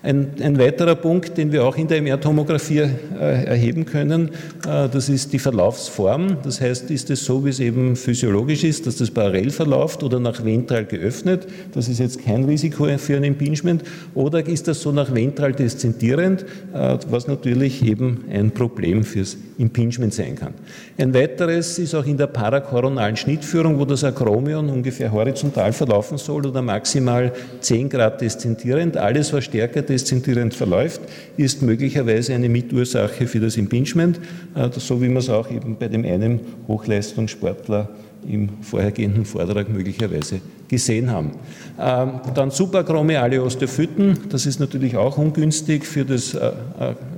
Ein, 0.00 0.30
ein, 0.40 0.60
weiterer 0.60 0.94
Punkt, 0.94 1.36
den 1.36 1.50
wir 1.50 1.64
auch 1.64 1.76
in 1.76 1.88
der 1.88 1.98
MR-Tomographie 2.00 2.88
äh, 3.18 3.44
erheben 3.46 3.84
können, 3.84 4.28
äh, 4.64 4.88
das 4.88 5.08
ist 5.08 5.32
die 5.32 5.40
Verlaufsform. 5.40 6.36
Das 6.44 6.60
heißt, 6.60 6.88
ist 6.92 7.10
es 7.10 7.24
so, 7.24 7.44
wie 7.44 7.48
es 7.48 7.58
eben 7.58 7.96
physiologisch 7.96 8.62
ist, 8.62 8.86
dass 8.86 8.94
das 8.94 9.10
parallel 9.10 9.50
verläuft 9.50 10.04
oder 10.04 10.20
nach 10.20 10.44
ventral 10.44 10.84
geöffnet? 10.84 11.48
Das 11.74 11.88
ist 11.88 11.98
jetzt 11.98 12.24
kein 12.24 12.44
Risiko 12.44 12.86
für 12.96 13.16
ein 13.16 13.24
Impingement. 13.24 13.82
Oder 14.14 14.46
ist 14.46 14.68
das 14.68 14.82
so 14.82 14.92
nach 14.92 15.12
ventral 15.12 15.52
deszentierend, 15.52 16.44
äh, 16.72 16.96
was 17.10 17.26
natürlich 17.26 17.84
eben 17.84 18.24
ein 18.30 18.52
Problem 18.52 19.02
fürs 19.02 19.36
Impingement 19.58 20.14
sein 20.14 20.36
kann. 20.36 20.54
Ein 20.96 21.12
weiteres 21.12 21.78
ist 21.78 21.94
auch 21.94 22.06
in 22.06 22.16
der 22.16 22.28
parakoronalen 22.28 23.16
Schnittführung, 23.16 23.78
wo 23.78 23.84
das 23.84 24.04
Akromion 24.04 24.68
ungefähr 24.68 25.10
horizontal 25.10 25.72
verlaufen 25.72 26.16
soll 26.16 26.46
oder 26.46 26.62
maximal 26.62 27.32
10 27.60 27.88
Grad 27.88 28.20
deszentierend. 28.20 28.96
Alles, 28.96 29.32
was 29.32 29.44
stärker 29.44 29.82
deszentierend 29.88 30.54
verläuft, 30.54 31.00
ist 31.36 31.62
möglicherweise 31.62 32.34
eine 32.34 32.48
Mitursache 32.48 33.26
für 33.26 33.40
das 33.40 33.56
Impingement, 33.56 34.20
äh, 34.54 34.68
so 34.76 35.00
wie 35.02 35.08
man 35.08 35.18
es 35.18 35.30
auch 35.30 35.50
eben 35.50 35.76
bei 35.78 35.88
dem 35.88 36.04
einen 36.04 36.40
Hochleistungssportler 36.66 37.88
im 38.26 38.48
vorhergehenden 38.62 39.24
Vortrag 39.24 39.68
möglicherweise 39.68 40.40
gesehen 40.68 41.10
haben. 41.10 41.32
Ähm, 41.80 42.20
dann 42.34 42.50
suprachromiale 42.50 43.42
Osteophyten, 43.42 44.18
das 44.28 44.46
ist 44.46 44.60
natürlich 44.60 44.96
auch 44.96 45.16
ungünstig 45.16 45.86
für, 45.86 46.04
das, 46.04 46.34
äh, 46.34 46.50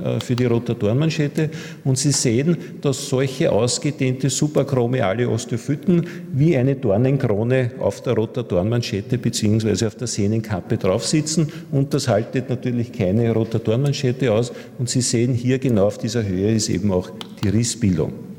äh, 0.02 0.20
für 0.20 0.36
die 0.36 0.44
Rotatorenmanschette. 0.44 1.50
Und 1.84 1.98
Sie 1.98 2.12
sehen, 2.12 2.56
dass 2.80 3.08
solche 3.08 3.50
ausgedehnte 3.50 4.30
suprachromiale 4.30 5.28
Osteophyten 5.28 6.06
wie 6.32 6.56
eine 6.56 6.76
Dornenkrone 6.76 7.72
auf 7.80 8.02
der 8.02 8.14
Rotatorenmanschette 8.14 9.18
bzw. 9.18 9.86
auf 9.86 9.96
der 9.96 10.06
Sehnenkappe 10.06 10.76
drauf 10.76 11.06
sitzen. 11.06 11.48
Und 11.72 11.92
das 11.94 12.08
haltet 12.08 12.48
natürlich 12.48 12.92
keine 12.92 13.32
Rotatorenmanschette 13.32 14.32
aus. 14.32 14.52
Und 14.78 14.88
Sie 14.88 15.00
sehen 15.00 15.34
hier 15.34 15.58
genau 15.58 15.86
auf 15.86 15.98
dieser 15.98 16.24
Höhe 16.24 16.52
ist 16.52 16.68
eben 16.68 16.92
auch 16.92 17.10
die 17.42 17.48
Rissbildung. 17.48 18.29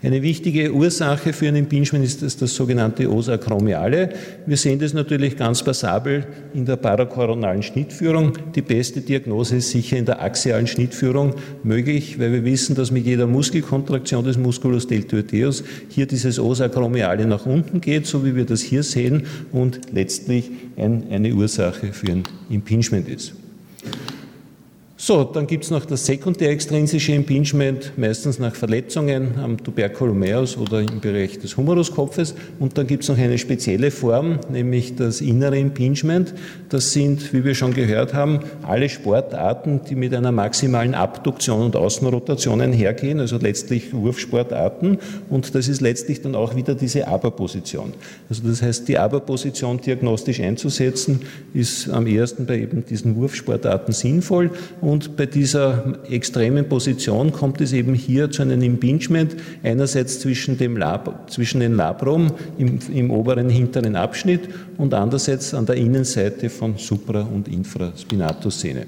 Eine 0.00 0.22
wichtige 0.22 0.72
Ursache 0.72 1.32
für 1.32 1.48
ein 1.48 1.56
Impingement 1.56 2.04
ist 2.04 2.22
das, 2.22 2.36
das 2.36 2.54
sogenannte 2.54 3.10
Osa 3.10 3.36
chromiale. 3.36 4.10
Wir 4.46 4.56
sehen 4.56 4.78
das 4.78 4.92
natürlich 4.92 5.36
ganz 5.36 5.64
passabel 5.64 6.24
in 6.54 6.64
der 6.64 6.76
parakoronalen 6.76 7.64
Schnittführung. 7.64 8.32
Die 8.54 8.62
beste 8.62 9.00
Diagnose 9.00 9.56
ist 9.56 9.70
sicher 9.70 9.96
in 9.96 10.04
der 10.04 10.22
axialen 10.22 10.68
Schnittführung 10.68 11.34
möglich, 11.64 12.16
weil 12.20 12.30
wir 12.30 12.44
wissen, 12.44 12.76
dass 12.76 12.92
mit 12.92 13.06
jeder 13.06 13.26
Muskelkontraktion 13.26 14.24
des 14.24 14.38
Musculus 14.38 14.86
deltoideus 14.86 15.64
hier 15.88 16.06
dieses 16.06 16.38
Osa 16.38 16.68
chromiale 16.68 17.26
nach 17.26 17.44
unten 17.44 17.80
geht, 17.80 18.06
so 18.06 18.24
wie 18.24 18.36
wir 18.36 18.44
das 18.44 18.60
hier 18.60 18.84
sehen, 18.84 19.24
und 19.50 19.80
letztlich 19.92 20.48
ein, 20.76 21.08
eine 21.10 21.34
Ursache 21.34 21.92
für 21.92 22.12
ein 22.12 22.22
Impingement 22.50 23.08
ist. 23.08 23.32
So, 25.08 25.24
dann 25.24 25.46
gibt 25.46 25.64
es 25.64 25.70
noch 25.70 25.86
das 25.86 26.04
sekundär-extrinsische 26.04 27.12
Impingement, 27.12 27.92
meistens 27.96 28.38
nach 28.38 28.54
Verletzungen 28.54 29.38
am 29.42 29.56
Tuberculomeus 29.56 30.58
oder 30.58 30.80
im 30.80 31.00
Bereich 31.00 31.38
des 31.38 31.56
Humeruskopfes. 31.56 32.34
Und 32.58 32.76
dann 32.76 32.86
gibt 32.86 33.04
es 33.04 33.08
noch 33.08 33.16
eine 33.16 33.38
spezielle 33.38 33.90
Form, 33.90 34.38
nämlich 34.52 34.96
das 34.96 35.22
innere 35.22 35.58
Impingement. 35.58 36.34
Das 36.68 36.92
sind, 36.92 37.32
wie 37.32 37.42
wir 37.42 37.54
schon 37.54 37.72
gehört 37.72 38.12
haben, 38.12 38.40
alle 38.60 38.90
Sportarten, 38.90 39.80
die 39.88 39.94
mit 39.94 40.12
einer 40.12 40.30
maximalen 40.30 40.92
Abduktion 40.92 41.62
und 41.62 41.74
Außenrotation 41.74 42.60
einhergehen, 42.60 43.18
also 43.18 43.38
letztlich 43.38 43.94
Wurfsportarten. 43.94 44.98
Und 45.30 45.54
das 45.54 45.68
ist 45.68 45.80
letztlich 45.80 46.20
dann 46.20 46.34
auch 46.34 46.54
wieder 46.54 46.74
diese 46.74 47.08
Aber-Position. 47.08 47.94
Also 48.28 48.42
das 48.46 48.60
heißt, 48.60 48.86
die 48.86 48.98
Aber-Position 48.98 49.80
diagnostisch 49.80 50.40
einzusetzen, 50.40 51.22
ist 51.54 51.88
am 51.88 52.06
ehesten 52.06 52.44
bei 52.44 52.58
eben 52.58 52.84
diesen 52.84 53.16
Wurfsportarten 53.16 53.94
sinnvoll. 53.94 54.50
Und 54.82 54.97
bei 55.16 55.26
dieser 55.26 55.98
extremen 56.08 56.68
Position 56.68 57.32
kommt 57.32 57.60
es 57.60 57.72
eben 57.72 57.94
hier 57.94 58.30
zu 58.30 58.42
einem 58.42 58.62
Impingement, 58.62 59.36
einerseits 59.62 60.20
zwischen, 60.20 60.58
dem 60.58 60.76
Lab, 60.76 61.30
zwischen 61.30 61.60
den 61.60 61.76
Labrum 61.76 62.32
im, 62.58 62.78
im 62.92 63.10
oberen 63.10 63.48
hinteren 63.48 63.96
Abschnitt 63.96 64.48
und 64.76 64.94
andererseits 64.94 65.54
an 65.54 65.66
der 65.66 65.76
Innenseite 65.76 66.50
von 66.50 66.76
Supra- 66.76 67.22
und 67.22 67.48
Infraspinatussehne. 67.48 68.86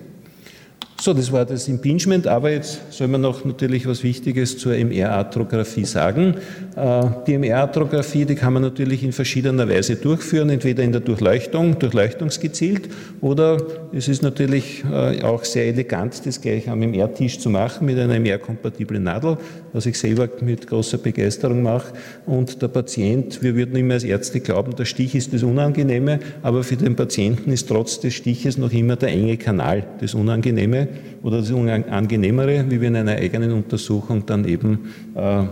So, 1.00 1.14
das 1.14 1.32
war 1.32 1.46
das 1.46 1.66
Impingement, 1.66 2.26
aber 2.26 2.50
jetzt 2.50 2.92
soll 2.92 3.08
man 3.08 3.22
noch 3.22 3.42
natürlich 3.46 3.86
was 3.86 4.02
Wichtiges 4.02 4.58
zur 4.58 4.74
MR-Arthrographie 4.74 5.86
sagen. 5.86 6.34
Äh, 6.76 7.02
die 7.26 7.34
MR-Arthrographie, 7.34 8.24
die 8.24 8.34
kann 8.34 8.52
man 8.52 8.62
natürlich 8.62 9.02
in 9.02 9.12
verschiedener 9.12 9.68
Weise 9.68 9.96
durchführen, 9.96 10.50
entweder 10.50 10.82
in 10.82 10.92
der 10.92 11.00
Durchleuchtung, 11.00 11.78
durchleuchtungsgezielt, 11.78 12.88
oder 13.20 13.58
es 13.92 14.08
ist 14.08 14.22
natürlich 14.22 14.84
äh, 14.90 15.22
auch 15.22 15.44
sehr 15.44 15.66
elegant, 15.66 16.24
das 16.24 16.40
gleich 16.40 16.68
am 16.68 16.80
MR-Tisch 16.80 17.38
zu 17.40 17.50
machen 17.50 17.86
mit 17.86 17.98
einer 17.98 18.14
MR-kompatiblen 18.14 19.02
Nadel, 19.02 19.36
was 19.72 19.86
ich 19.86 19.98
selber 19.98 20.28
mit 20.40 20.66
großer 20.66 20.98
Begeisterung 20.98 21.62
mache. 21.62 21.92
Und 22.26 22.62
der 22.62 22.68
Patient, 22.68 23.42
wir 23.42 23.56
würden 23.56 23.74
immer 23.76 23.94
als 23.94 24.04
Ärzte 24.04 24.40
glauben, 24.40 24.74
der 24.76 24.84
Stich 24.84 25.14
ist 25.14 25.34
das 25.34 25.42
Unangenehme, 25.42 26.20
aber 26.42 26.62
für 26.62 26.76
den 26.76 26.94
Patienten 26.94 27.50
ist 27.50 27.68
trotz 27.68 28.00
des 28.00 28.14
Stiches 28.14 28.58
noch 28.58 28.72
immer 28.72 28.96
der 28.96 29.08
enge 29.10 29.36
Kanal 29.36 29.84
das 30.00 30.14
Unangenehme 30.14 30.88
oder 31.22 31.38
das 31.38 31.50
Unangenehmere, 31.50 32.64
wie 32.68 32.80
wir 32.80 32.88
in 32.88 32.96
einer 32.96 33.16
eigenen 33.16 33.52
Untersuchung 33.52 34.24
dann 34.26 34.46
eben 34.46 34.92
äh, 35.14 35.44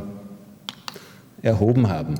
erhoben 1.42 1.88
haben. 1.88 2.14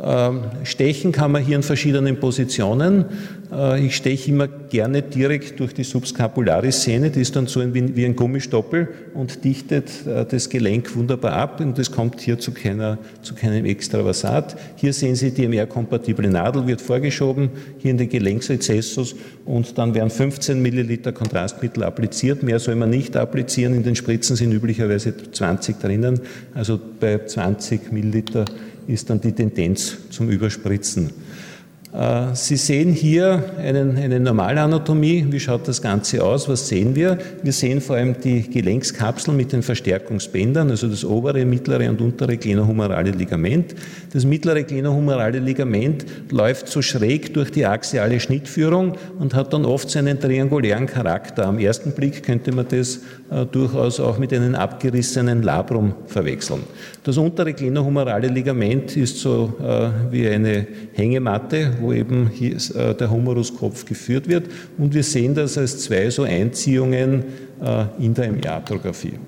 Ähm, 0.00 0.42
stechen 0.64 1.12
kann 1.12 1.32
man 1.32 1.44
hier 1.44 1.56
in 1.56 1.62
verschiedenen 1.62 2.18
Positionen. 2.18 3.04
Äh, 3.52 3.86
ich 3.86 3.94
steche 3.94 4.30
immer 4.30 4.48
gerne 4.48 5.02
direkt 5.02 5.60
durch 5.60 5.74
die 5.74 5.84
Subscapularis-Szene, 5.84 7.10
die 7.10 7.20
ist 7.20 7.36
dann 7.36 7.46
so 7.46 7.62
wie 7.74 8.04
ein 8.04 8.16
Gummistoppel 8.16 8.88
und 9.14 9.44
dichtet 9.44 10.06
äh, 10.06 10.24
das 10.24 10.48
Gelenk 10.48 10.96
wunderbar 10.96 11.34
ab 11.34 11.60
und 11.60 11.78
es 11.78 11.92
kommt 11.92 12.20
hier 12.20 12.38
zu, 12.38 12.52
keiner, 12.52 12.98
zu 13.20 13.34
keinem 13.34 13.66
Extravasat. 13.66 14.56
Hier 14.76 14.92
sehen 14.92 15.14
Sie 15.14 15.30
die 15.30 15.42
DMR-kompatible 15.42 16.28
Nadel, 16.28 16.66
wird 16.66 16.80
vorgeschoben, 16.80 17.50
hier 17.78 17.90
in 17.90 17.98
den 17.98 18.08
Gelenksrezessus 18.08 19.14
und 19.44 19.76
dann 19.76 19.94
werden 19.94 20.10
15 20.10 20.60
Milliliter 20.60 21.12
Kontrastmittel 21.12 21.84
appliziert. 21.84 22.42
Mehr 22.42 22.58
soll 22.58 22.76
man 22.76 22.90
nicht 22.90 23.16
applizieren, 23.16 23.74
in 23.74 23.82
den 23.82 23.94
Spritzen 23.94 24.36
sind 24.36 24.52
üblicherweise 24.52 25.14
20 25.30 25.78
drinnen, 25.78 26.20
also 26.54 26.80
bei 26.98 27.24
20 27.24 27.92
Milliliter 27.92 28.46
ist 28.86 29.10
dann 29.10 29.20
die 29.20 29.32
Tendenz 29.32 29.96
zum 30.10 30.30
Überspritzen. 30.30 31.10
Äh, 31.92 32.34
Sie 32.34 32.56
sehen 32.56 32.92
hier 32.92 33.52
einen, 33.58 33.96
eine 33.98 34.18
Normalanatomie. 34.18 35.26
Wie 35.28 35.40
schaut 35.40 35.68
das 35.68 35.82
Ganze 35.82 36.24
aus? 36.24 36.48
Was 36.48 36.68
sehen 36.68 36.94
wir? 36.94 37.18
Wir 37.42 37.52
sehen 37.52 37.80
vor 37.80 37.96
allem 37.96 38.16
die 38.18 38.48
Gelenkskapsel 38.48 39.34
mit 39.34 39.52
den 39.52 39.62
Verstärkungsbändern, 39.62 40.70
also 40.70 40.88
das 40.88 41.04
obere, 41.04 41.44
mittlere 41.44 41.90
und 41.90 42.00
untere 42.00 42.38
glenohumerale 42.38 43.10
Ligament. 43.10 43.74
Das 44.12 44.24
mittlere 44.24 44.62
glenohumerale 44.62 45.38
Ligament 45.38 46.06
läuft 46.30 46.68
so 46.68 46.80
schräg 46.80 47.34
durch 47.34 47.50
die 47.50 47.66
axiale 47.66 48.20
Schnittführung 48.20 48.96
und 49.18 49.34
hat 49.34 49.52
dann 49.52 49.66
oft 49.66 49.90
seinen 49.90 50.18
triangulären 50.18 50.86
Charakter. 50.86 51.46
Am 51.46 51.58
ersten 51.58 51.92
Blick 51.92 52.22
könnte 52.22 52.52
man 52.52 52.66
das 52.68 53.00
äh, 53.30 53.44
durchaus 53.44 54.00
auch 54.00 54.18
mit 54.18 54.32
einem 54.32 54.54
abgerissenen 54.54 55.42
Labrum 55.42 55.94
verwechseln. 56.06 56.62
Das 57.04 57.18
untere 57.18 57.52
glenohumerale 57.52 58.28
Ligament 58.28 58.96
ist 58.96 59.18
so 59.18 59.52
äh, 59.60 60.12
wie 60.12 60.26
eine 60.28 60.66
Hängematte, 60.94 61.81
wo 61.82 61.92
eben 61.92 62.30
hier, 62.32 62.56
äh, 62.74 62.94
der 62.94 63.10
Humeruskopf 63.10 63.84
geführt 63.84 64.28
wird. 64.28 64.46
Und 64.78 64.94
wir 64.94 65.02
sehen 65.02 65.34
das 65.34 65.58
als 65.58 65.78
zwei 65.80 66.10
so 66.10 66.22
Einziehungen 66.22 67.24
äh, 67.62 67.84
in 67.98 68.14
der 68.14 68.28
MR-Atrographie. 68.28 69.18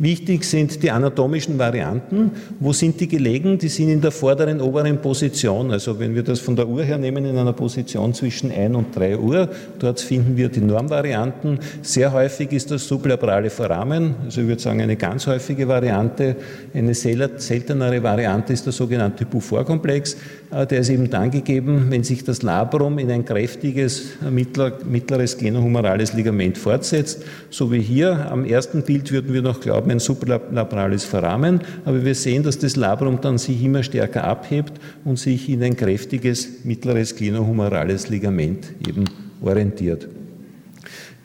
Wichtig 0.00 0.44
sind 0.44 0.82
die 0.82 0.90
anatomischen 0.90 1.58
Varianten. 1.58 2.30
Wo 2.58 2.72
sind 2.72 2.98
die 3.00 3.06
gelegen? 3.06 3.58
Die 3.58 3.68
sind 3.68 3.90
in 3.90 4.00
der 4.00 4.12
vorderen, 4.12 4.58
oberen 4.62 4.96
Position. 5.02 5.70
Also 5.70 5.98
wenn 6.00 6.14
wir 6.14 6.22
das 6.22 6.40
von 6.40 6.56
der 6.56 6.66
Uhr 6.66 6.82
her 6.82 6.96
nehmen, 6.96 7.26
in 7.26 7.36
einer 7.36 7.52
Position 7.52 8.14
zwischen 8.14 8.50
1 8.50 8.74
und 8.74 8.96
3 8.96 9.18
Uhr, 9.18 9.50
dort 9.78 10.00
finden 10.00 10.38
wir 10.38 10.48
die 10.48 10.62
Normvarianten. 10.62 11.58
Sehr 11.82 12.14
häufig 12.14 12.50
ist 12.52 12.70
das 12.70 12.88
sublabrale 12.88 13.50
Foramen, 13.50 14.14
also 14.24 14.40
ich 14.40 14.46
würde 14.46 14.62
sagen 14.62 14.80
eine 14.80 14.96
ganz 14.96 15.26
häufige 15.26 15.68
Variante. 15.68 16.36
Eine 16.72 16.94
seltenere 16.94 18.02
Variante 18.02 18.54
ist 18.54 18.64
der 18.64 18.72
sogenannte 18.72 19.26
Beaufort-Komplex. 19.26 20.16
Äh, 20.50 20.66
der 20.66 20.80
ist 20.80 20.88
eben 20.88 21.10
dann 21.10 21.30
gegeben, 21.30 21.86
wenn 21.90 22.04
sich 22.04 22.24
das 22.24 22.42
Labrum 22.42 22.98
in 22.98 23.10
ein 23.10 23.24
kräftiges 23.24 24.16
mittleres 24.30 25.38
glenohumerales 25.38 26.12
Ligament 26.12 26.58
fortsetzt. 26.58 27.24
So 27.50 27.72
wie 27.72 27.80
hier 27.80 28.30
am 28.30 28.44
ersten 28.44 28.82
Bild 28.82 29.12
würden 29.12 29.32
wir 29.32 29.42
noch 29.42 29.60
glauben, 29.60 29.90
ein 29.90 30.00
supralabrales 30.00 31.04
Verrahmen, 31.04 31.60
aber 31.84 32.04
wir 32.04 32.14
sehen, 32.14 32.42
dass 32.42 32.58
das 32.58 32.76
Labrum 32.76 33.20
dann 33.20 33.38
sich 33.38 33.62
immer 33.62 33.82
stärker 33.82 34.24
abhebt 34.24 34.72
und 35.04 35.18
sich 35.18 35.48
in 35.48 35.62
ein 35.62 35.76
kräftiges 35.76 36.64
mittleres 36.64 37.16
glenohumerales 37.16 38.08
Ligament 38.08 38.66
eben 38.86 39.04
orientiert. 39.42 40.08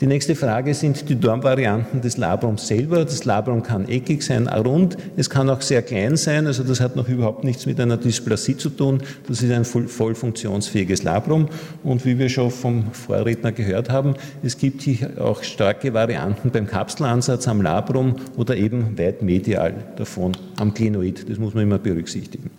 Die 0.02 0.08
nächste 0.08 0.36
Frage 0.36 0.74
sind 0.74 1.08
die 1.08 1.16
Dormvarianten 1.16 2.02
des 2.02 2.18
Labrums 2.18 2.68
selber. 2.68 3.06
Das 3.06 3.24
Labrum 3.24 3.64
kann 3.64 3.88
eckig 3.88 4.24
sein, 4.24 4.50
rund. 4.50 4.98
Es 5.16 5.30
kann 5.30 5.50
auch 5.50 5.62
sehr 5.62 5.82
klein 5.82 6.18
sein. 6.18 6.48
Also 6.48 6.64
das 6.64 6.82
hat 6.82 6.98
noch 6.98 7.08
überhaupt 7.08 7.46
nichts 7.46 7.66
mit 7.66 7.80
einer 7.80 7.96
Dysplasie 7.96 8.58
zu 8.58 8.70
tun. 8.70 9.02
Das 9.28 9.42
ist 9.42 9.52
ein 9.52 9.64
voll, 9.64 9.88
voll 9.88 10.14
funktionsfähiges 10.14 11.04
Labrum. 11.04 11.48
Und 11.82 12.06
wie 12.06 12.20
wir 12.20 12.28
schon 12.28 12.52
vom 12.52 12.92
Vorredner 12.92 13.54
gehört 13.54 13.90
haben, 13.90 14.16
es 14.44 14.58
gibt 14.58 14.82
hier 14.82 15.12
auch 15.22 15.44
starke 15.44 15.94
Varianten 15.94 16.50
beim 16.50 16.68
Kapselansatz 16.68 17.48
am 17.48 17.62
Labrum 17.62 18.18
oder 18.36 18.58
eben 18.58 18.98
weit 18.98 19.22
medial 19.22 19.76
davon 19.96 20.34
am 20.58 20.74
Glenoid. 20.74 21.30
Das 21.30 21.38
muss 21.38 21.54
man 21.54 21.64
immer 21.64 21.80
berücksichtigen. 21.80 22.52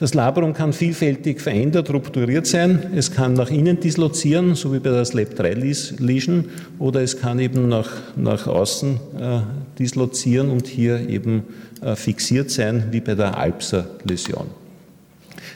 Das 0.00 0.14
Labrum 0.14 0.54
kann 0.54 0.72
vielfältig 0.72 1.42
verändert, 1.42 1.92
rupturiert 1.92 2.46
sein. 2.46 2.94
Es 2.96 3.10
kann 3.10 3.34
nach 3.34 3.50
innen 3.50 3.80
dislozieren, 3.80 4.54
so 4.54 4.72
wie 4.72 4.78
bei 4.78 4.88
der 4.88 5.04
SLAP-3-Lesion, 5.04 6.46
oder 6.78 7.02
es 7.02 7.18
kann 7.18 7.38
eben 7.38 7.68
nach, 7.68 7.90
nach 8.16 8.46
außen 8.46 8.98
äh, 9.18 9.40
dislozieren 9.78 10.48
und 10.48 10.66
hier 10.66 11.06
eben 11.06 11.42
äh, 11.82 11.96
fixiert 11.96 12.50
sein, 12.50 12.84
wie 12.92 13.02
bei 13.02 13.14
der 13.14 13.36
Alpser-Läsion. 13.36 14.46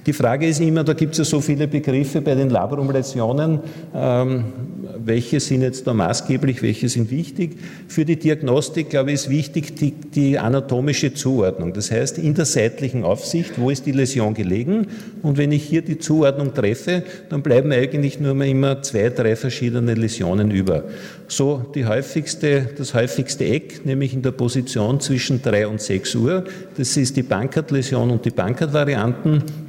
Die 0.06 0.12
Frage 0.12 0.46
ist 0.46 0.60
immer, 0.60 0.84
da 0.84 0.92
gibt 0.92 1.12
es 1.12 1.18
ja 1.18 1.24
so 1.24 1.40
viele 1.40 1.66
Begriffe 1.66 2.20
bei 2.20 2.34
den 2.34 2.50
Labrumläsionen, 2.50 3.60
ähm, 3.94 4.44
welche 5.02 5.40
sind 5.40 5.62
jetzt 5.62 5.86
da 5.86 5.94
maßgeblich, 5.94 6.62
welche 6.62 6.88
sind 6.90 7.10
wichtig. 7.10 7.56
Für 7.88 8.04
die 8.04 8.16
Diagnostik, 8.16 8.90
glaube 8.90 9.10
ich, 9.10 9.14
ist 9.14 9.30
wichtig 9.30 9.76
die, 9.76 9.92
die 9.92 10.38
anatomische 10.38 11.14
Zuordnung. 11.14 11.72
Das 11.72 11.90
heißt, 11.90 12.18
in 12.18 12.34
der 12.34 12.44
seitlichen 12.44 13.02
Aufsicht, 13.02 13.52
wo 13.58 13.70
ist 13.70 13.86
die 13.86 13.92
Läsion 13.92 14.34
gelegen? 14.34 14.88
Und 15.22 15.38
wenn 15.38 15.52
ich 15.52 15.64
hier 15.64 15.80
die 15.80 15.98
Zuordnung 15.98 16.52
treffe, 16.52 17.02
dann 17.30 17.42
bleiben 17.42 17.72
eigentlich 17.72 18.20
nur 18.20 18.34
mal 18.34 18.46
immer 18.46 18.82
zwei, 18.82 19.08
drei 19.08 19.36
verschiedene 19.36 19.94
Läsionen 19.94 20.50
über. 20.50 20.84
So 21.28 21.64
die 21.74 21.86
häufigste, 21.86 22.68
das 22.76 22.92
häufigste 22.92 23.46
Eck, 23.46 23.86
nämlich 23.86 24.12
in 24.12 24.20
der 24.20 24.32
Position 24.32 25.00
zwischen 25.00 25.40
drei 25.40 25.66
und 25.66 25.80
sechs 25.80 26.14
Uhr. 26.14 26.44
Das 26.76 26.96
ist 26.96 27.16
die 27.16 27.22
Bankert-Läsion 27.22 28.10
und 28.10 28.24
die 28.24 28.30
Bankert-Varianten. 28.30 29.63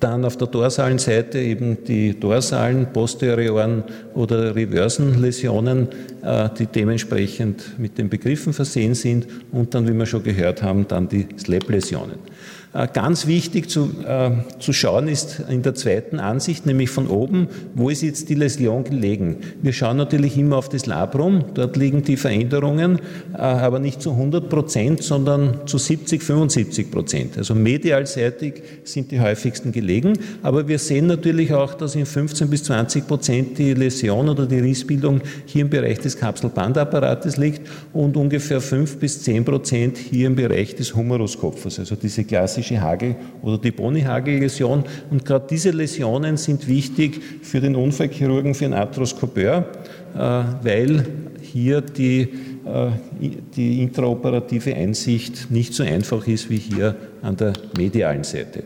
Dann 0.00 0.24
auf 0.24 0.36
der 0.36 0.48
dorsalen 0.48 0.98
Seite 0.98 1.38
eben 1.38 1.84
die 1.84 2.18
dorsalen, 2.18 2.86
posterioren 2.92 3.84
oder 4.14 4.54
reversen 4.54 5.20
Läsionen, 5.20 5.88
äh, 6.22 6.48
die 6.58 6.66
dementsprechend 6.66 7.78
mit 7.78 7.98
den 7.98 8.08
Begriffen 8.08 8.52
versehen 8.52 8.94
sind 8.94 9.26
und 9.50 9.74
dann, 9.74 9.88
wie 9.88 9.94
wir 9.94 10.06
schon 10.06 10.22
gehört 10.22 10.62
haben, 10.62 10.86
dann 10.88 11.08
die 11.08 11.26
SLAP-Läsionen. 11.36 12.31
Äh, 12.74 12.88
ganz 12.90 13.26
wichtig 13.26 13.68
zu, 13.68 13.90
äh, 14.06 14.30
zu 14.58 14.72
schauen 14.72 15.06
ist 15.06 15.42
in 15.46 15.60
der 15.60 15.74
zweiten 15.74 16.18
Ansicht, 16.18 16.64
nämlich 16.64 16.88
von 16.88 17.06
oben, 17.06 17.48
wo 17.74 17.90
ist 17.90 18.00
jetzt 18.00 18.30
die 18.30 18.34
Läsion 18.34 18.84
gelegen? 18.84 19.36
Wir 19.60 19.74
schauen 19.74 19.98
natürlich 19.98 20.38
immer 20.38 20.56
auf 20.56 20.70
das 20.70 20.86
Labrum, 20.86 21.44
dort 21.52 21.76
liegen 21.76 22.02
die 22.02 22.16
Veränderungen, 22.16 22.98
äh, 23.34 23.36
aber 23.36 23.78
nicht 23.78 24.00
zu 24.00 24.12
100 24.12 24.48
Prozent, 24.48 25.02
sondern 25.02 25.66
zu 25.66 25.76
70, 25.76 26.22
75 26.22 26.90
Prozent. 26.90 27.36
Also 27.36 27.54
medialseitig 27.54 28.62
sind 28.84 29.10
die 29.10 29.20
häufigsten 29.20 29.70
gelegen, 29.70 30.14
aber 30.42 30.66
wir 30.66 30.78
sehen 30.78 31.08
natürlich 31.08 31.52
auch, 31.52 31.74
dass 31.74 31.94
in 31.94 32.06
15 32.06 32.48
bis 32.48 32.64
20 32.64 33.06
Prozent 33.06 33.58
die 33.58 33.74
Läsion 33.74 34.30
oder 34.30 34.46
die 34.46 34.60
Rissbildung 34.60 35.20
hier 35.44 35.60
im 35.60 35.68
Bereich 35.68 35.98
des 35.98 36.16
Kapselbandapparates 36.16 37.36
liegt 37.36 37.68
und 37.92 38.16
ungefähr 38.16 38.62
5 38.62 38.96
bis 38.96 39.22
10 39.24 39.44
Prozent 39.44 39.98
hier 39.98 40.28
im 40.28 40.36
Bereich 40.36 40.74
des 40.74 40.96
Humeruskopfes, 40.96 41.78
also 41.78 41.96
diese 41.96 42.24
klassische 42.24 42.61
klassische 42.62 42.80
Hagel- 42.80 43.16
oder 43.42 43.58
die 43.58 43.70
Boni-Hagel-Läsion. 43.70 44.84
Und 45.10 45.24
gerade 45.24 45.46
diese 45.50 45.70
Läsionen 45.70 46.36
sind 46.36 46.66
wichtig 46.68 47.20
für 47.42 47.60
den 47.60 47.76
Unfallchirurgen, 47.76 48.54
für 48.54 48.64
den 48.64 48.74
Arthroskopeur, 48.74 49.66
äh, 50.14 50.18
weil 50.18 51.04
hier 51.40 51.80
die, 51.80 52.20
äh, 52.20 53.36
die 53.56 53.82
intraoperative 53.82 54.74
Einsicht 54.74 55.50
nicht 55.50 55.74
so 55.74 55.82
einfach 55.82 56.26
ist 56.26 56.48
wie 56.50 56.58
hier 56.58 56.94
an 57.22 57.36
der 57.36 57.52
medialen 57.76 58.24
Seite. 58.24 58.64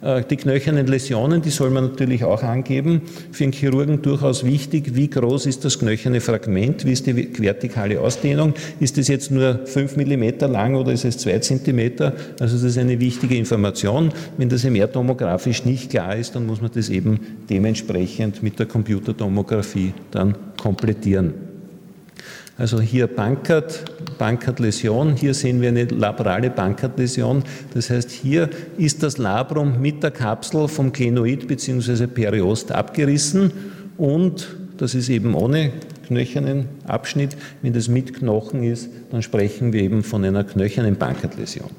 Äh, 0.00 0.22
die 0.28 0.36
knöchernen 0.36 0.86
Läsionen, 0.86 1.42
die 1.42 1.50
soll 1.50 1.70
man 1.70 1.84
natürlich 1.84 2.24
auch 2.24 2.42
angeben. 2.42 3.02
Für 3.32 3.44
einen 3.44 3.52
Chirurgen 3.52 4.02
durchaus 4.02 4.44
wichtig, 4.44 4.94
wie 4.94 5.08
groß 5.08 5.46
ist 5.46 5.64
das 5.64 5.78
knöcherne 5.78 6.20
Fragment, 6.20 6.84
wie 6.84 6.92
ist 6.92 7.06
die 7.06 7.16
vertikale 7.42 8.00
Ausdehnung, 8.00 8.54
ist 8.78 8.98
es 8.98 9.08
jetzt 9.08 9.30
nur 9.30 9.66
5 9.66 9.96
mm 9.96 10.50
lang 10.50 10.76
oder 10.76 10.92
ist 10.92 11.04
es 11.04 11.18
2 11.18 11.38
cm? 11.40 12.12
Also 12.38 12.56
das 12.56 12.62
ist 12.62 12.78
eine 12.78 13.00
wichtige 13.00 13.36
Information. 13.36 14.12
Wenn 14.36 14.48
das 14.48 14.64
MR-tomografisch 14.64 15.64
nicht 15.64 15.90
klar 15.90 16.14
ist, 16.16 16.34
dann 16.34 16.46
muss 16.46 16.60
man 16.60 16.70
das 16.72 16.90
eben 16.90 17.18
dementsprechend 17.50 18.42
mit 18.42 18.58
der 18.58 18.66
Computertomographie 18.66 19.94
dann 20.10 20.36
komplettieren. 20.56 21.34
Also 22.58 22.80
hier 22.80 23.06
Bankert, 23.06 23.84
Bankert-Läsion, 24.18 25.14
hier 25.14 25.32
sehen 25.32 25.60
wir 25.60 25.68
eine 25.68 25.84
labrale 25.84 26.50
Bankert-Läsion. 26.50 27.44
Das 27.72 27.88
heißt, 27.88 28.10
hier 28.10 28.50
ist 28.76 29.04
das 29.04 29.16
Labrum 29.16 29.80
mit 29.80 30.02
der 30.02 30.10
Kapsel 30.10 30.66
vom 30.66 30.92
Glenoid 30.92 31.46
bzw. 31.46 32.08
Periost 32.08 32.72
abgerissen 32.72 33.52
und 33.96 34.56
das 34.76 34.96
ist 34.96 35.08
eben 35.08 35.34
ohne 35.34 35.70
knöchernen 36.08 36.66
Abschnitt. 36.84 37.36
Wenn 37.62 37.74
das 37.74 37.86
mit 37.86 38.12
Knochen 38.12 38.64
ist, 38.64 38.90
dann 39.12 39.22
sprechen 39.22 39.72
wir 39.72 39.82
eben 39.82 40.02
von 40.02 40.24
einer 40.24 40.42
knöchernen 40.42 40.96
Bankert-Läsion. 40.96 41.70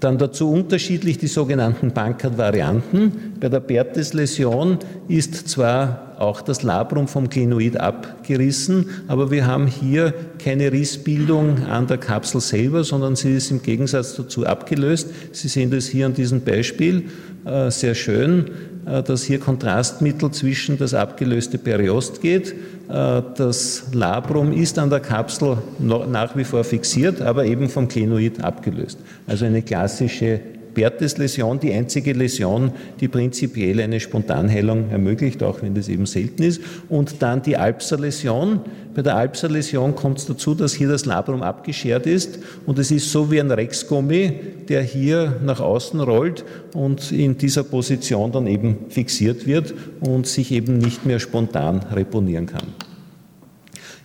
Dann 0.00 0.18
dazu 0.18 0.50
unterschiedlich 0.50 1.18
die 1.18 1.26
sogenannten 1.28 1.92
Bankert-Varianten. 1.92 3.34
Bei 3.38 3.48
der 3.48 3.60
Bertes-Läsion 3.60 4.78
ist 5.06 5.48
zwar 5.48 6.07
auch 6.18 6.40
das 6.40 6.62
Labrum 6.62 7.06
vom 7.06 7.28
Glenoid 7.28 7.78
abgerissen, 7.78 8.86
aber 9.06 9.30
wir 9.30 9.46
haben 9.46 9.66
hier 9.66 10.12
keine 10.42 10.72
Rissbildung 10.72 11.64
an 11.66 11.86
der 11.86 11.98
Kapsel 11.98 12.40
selber, 12.40 12.82
sondern 12.82 13.14
sie 13.16 13.36
ist 13.36 13.50
im 13.50 13.62
Gegensatz 13.62 14.16
dazu 14.16 14.44
abgelöst. 14.44 15.08
Sie 15.32 15.48
sehen 15.48 15.70
das 15.70 15.86
hier 15.86 16.06
an 16.06 16.14
diesem 16.14 16.40
Beispiel 16.40 17.04
äh, 17.44 17.70
sehr 17.70 17.94
schön, 17.94 18.50
äh, 18.84 19.02
dass 19.02 19.22
hier 19.22 19.38
Kontrastmittel 19.38 20.30
zwischen 20.32 20.76
das 20.76 20.92
abgelöste 20.92 21.56
Periost 21.56 22.20
geht. 22.20 22.52
Äh, 22.88 23.22
das 23.36 23.84
Labrum 23.92 24.52
ist 24.52 24.78
an 24.78 24.90
der 24.90 25.00
Kapsel 25.00 25.58
nach 25.78 26.36
wie 26.36 26.44
vor 26.44 26.64
fixiert, 26.64 27.22
aber 27.22 27.44
eben 27.44 27.68
vom 27.68 27.86
Glenoid 27.86 28.42
abgelöst. 28.42 28.98
Also 29.26 29.44
eine 29.44 29.62
klassische 29.62 30.40
Bertes-Läsion 30.74 31.60
die 31.60 31.72
einzige 31.72 32.12
Läsion, 32.12 32.72
die 33.00 33.08
prinzipiell 33.08 33.80
eine 33.80 34.00
Spontanheilung 34.00 34.90
ermöglicht, 34.90 35.42
auch 35.42 35.62
wenn 35.62 35.74
das 35.74 35.88
eben 35.88 36.06
selten 36.06 36.42
ist. 36.42 36.60
Und 36.88 37.22
dann 37.22 37.42
die 37.42 37.56
Alpser-Läsion. 37.56 38.60
Bei 38.94 39.02
der 39.02 39.16
Alpser-Läsion 39.16 39.94
kommt 39.94 40.18
es 40.18 40.26
dazu, 40.26 40.54
dass 40.54 40.74
hier 40.74 40.88
das 40.88 41.04
Labrum 41.04 41.42
abgeschert 41.42 42.06
ist 42.06 42.40
und 42.66 42.78
es 42.78 42.90
ist 42.90 43.12
so 43.12 43.30
wie 43.30 43.40
ein 43.40 43.50
Rexgummi, 43.50 44.32
der 44.68 44.82
hier 44.82 45.36
nach 45.44 45.60
außen 45.60 46.00
rollt 46.00 46.44
und 46.74 47.12
in 47.12 47.38
dieser 47.38 47.62
Position 47.62 48.32
dann 48.32 48.46
eben 48.46 48.86
fixiert 48.88 49.46
wird 49.46 49.74
und 50.00 50.26
sich 50.26 50.50
eben 50.52 50.78
nicht 50.78 51.06
mehr 51.06 51.20
spontan 51.20 51.80
reponieren 51.92 52.46
kann. 52.46 52.66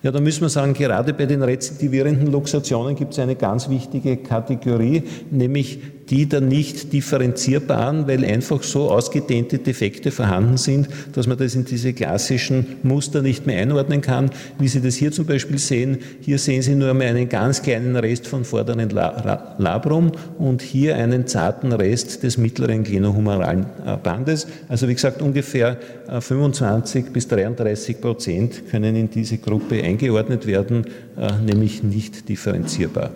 Ja, 0.04 0.12
da 0.12 0.20
müssen 0.20 0.42
wir 0.42 0.50
sagen, 0.50 0.74
gerade 0.74 1.14
bei 1.14 1.26
den 1.26 1.42
rezidivierenden 1.42 2.28
Luxationen 2.30 2.94
gibt 2.98 3.14
es 3.14 3.20
eine 3.20 3.36
ganz 3.36 3.70
wichtige 3.70 4.18
Kategorie, 4.18 5.04
nämlich 5.32 5.80
die 6.10 6.26
der 6.26 6.42
nicht 6.42 6.92
differenzierbaren, 6.94 8.08
weil 8.08 8.26
einfach 8.26 8.64
so 8.64 8.90
ausgedehnte 8.90 9.58
Defekte 9.58 10.12
vorhanden 10.12 10.58
sind, 10.58 10.88
dass 11.14 11.28
man 11.28 11.38
das 11.38 11.56
in 11.56 11.66
diese 11.66 11.94
klassischen 11.94 12.66
Muster 12.84 13.22
nicht 13.22 13.46
mehr 13.46 13.62
einordnen 13.62 14.02
kann. 14.02 14.32
Wie 14.60 14.68
Sie 14.68 14.82
das 14.82 14.96
hier 14.96 15.12
zum 15.12 15.26
Beispiel 15.26 15.58
sehen, 15.58 16.00
hier 16.22 16.40
sehen 16.40 16.62
Sie 16.62 16.76
nur 16.76 16.90
einmal 16.90 17.08
einen 17.08 17.30
ganz 17.30 17.62
kleinen 17.62 17.96
Rest 17.96 18.28
von 18.28 18.44
vorderen 18.44 18.90
Labrum 18.90 20.12
und 20.38 20.62
hier 20.62 20.98
einen 20.98 21.28
zarten 21.28 21.72
Rest 21.72 22.24
des 22.24 22.38
mittleren 22.38 22.84
glenohumeralen 22.84 23.66
äh, 23.86 23.98
Bandes. 23.98 24.48
Also 24.68 24.88
wie 24.88 24.94
gesagt, 24.94 25.22
ungefähr 25.22 25.78
25 26.20 27.06
äh, 27.06 27.10
bis 27.10 27.28
33 27.28 28.02
Prozent 28.02 28.70
können 28.70 28.96
in 28.96 29.10
diese 29.10 29.38
Gruppe 29.38 29.82
eingeordnet 29.82 30.46
werden, 30.46 30.86
äh, 31.18 31.32
nämlich 31.46 31.84
nicht 31.84 32.28
differenzierbar. 32.30 33.12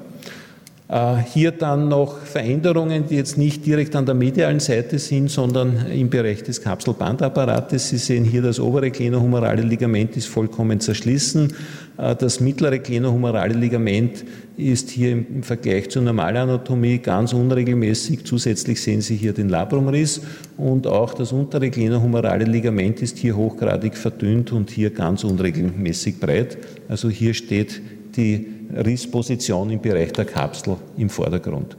Äh, 0.90 1.18
hier 1.18 1.52
dann 1.52 1.90
noch 1.90 2.20
Veränderungen, 2.20 3.08
die 3.10 3.16
jetzt 3.16 3.38
nicht 3.38 3.66
direkt 3.66 3.94
an 3.96 4.06
der 4.06 4.16
medialen 4.16 4.62
Seite 4.62 5.00
sind, 5.00 5.30
sondern 5.30 5.88
im 5.92 6.10
Bereich 6.10 6.44
des 6.44 6.62
Kapselbandapparates. 6.62 7.90
Sie 7.90 7.98
sehen 7.98 8.24
hier, 8.24 8.42
das 8.42 8.58
obere 8.60 8.90
glenohumerale 8.90 9.64
Ligament 9.64 10.16
ist 10.16 10.28
vollkommen 10.28 10.80
zerschlissen. 10.80 11.54
Äh, 11.98 12.16
das 12.16 12.40
mittlere 12.40 12.80
glenohumerale 12.80 13.54
Ligament 13.54 14.24
ist 14.56 14.90
hier 14.90 15.12
im 15.12 15.44
Vergleich 15.44 15.90
zur 15.90 16.04
Normalanatomie 16.04 17.00
ganz 17.00 17.34
unregelmäßig. 17.34 18.24
Zusätzlich 18.24 18.82
sehen 18.82 19.02
Sie 19.02 19.18
hier 19.18 19.34
den 19.34 19.50
Labrumriss 19.50 20.22
und 20.56 20.88
auch 20.88 21.14
das 21.14 21.34
untere 21.34 21.70
glenohumerale 21.70 22.46
Ligament 22.46 23.02
ist 23.02 23.18
hier 23.18 23.36
hochgradig 23.36 23.98
verdünnt 23.98 24.54
und 24.54 24.70
hier 24.72 24.92
ganz 24.92 25.26
unregelmäßig 25.26 26.20
breit. 26.22 26.58
Also 26.88 27.10
hier 27.10 27.34
steht 27.34 27.82
die 28.18 28.48
Rissposition 28.76 29.70
im 29.70 29.82
Bereich 29.82 30.12
der 30.12 30.26
Kapsel 30.26 30.76
im 30.98 31.10
Vordergrund. 31.10 31.78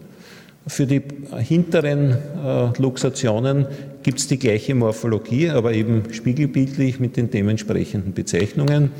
Für 0.66 0.86
die 0.86 1.02
hinteren 1.38 2.10
äh, 2.12 2.80
Luxationen 2.80 3.66
gibt 4.02 4.18
es 4.18 4.28
die 4.28 4.38
gleiche 4.38 4.74
Morphologie, 4.74 5.48
aber 5.50 5.72
eben 5.72 6.02
spiegelbildlich 6.12 7.00
mit 7.00 7.16
den 7.16 7.30
dementsprechenden 7.30 8.12
Bezeichnungen. 8.12 8.90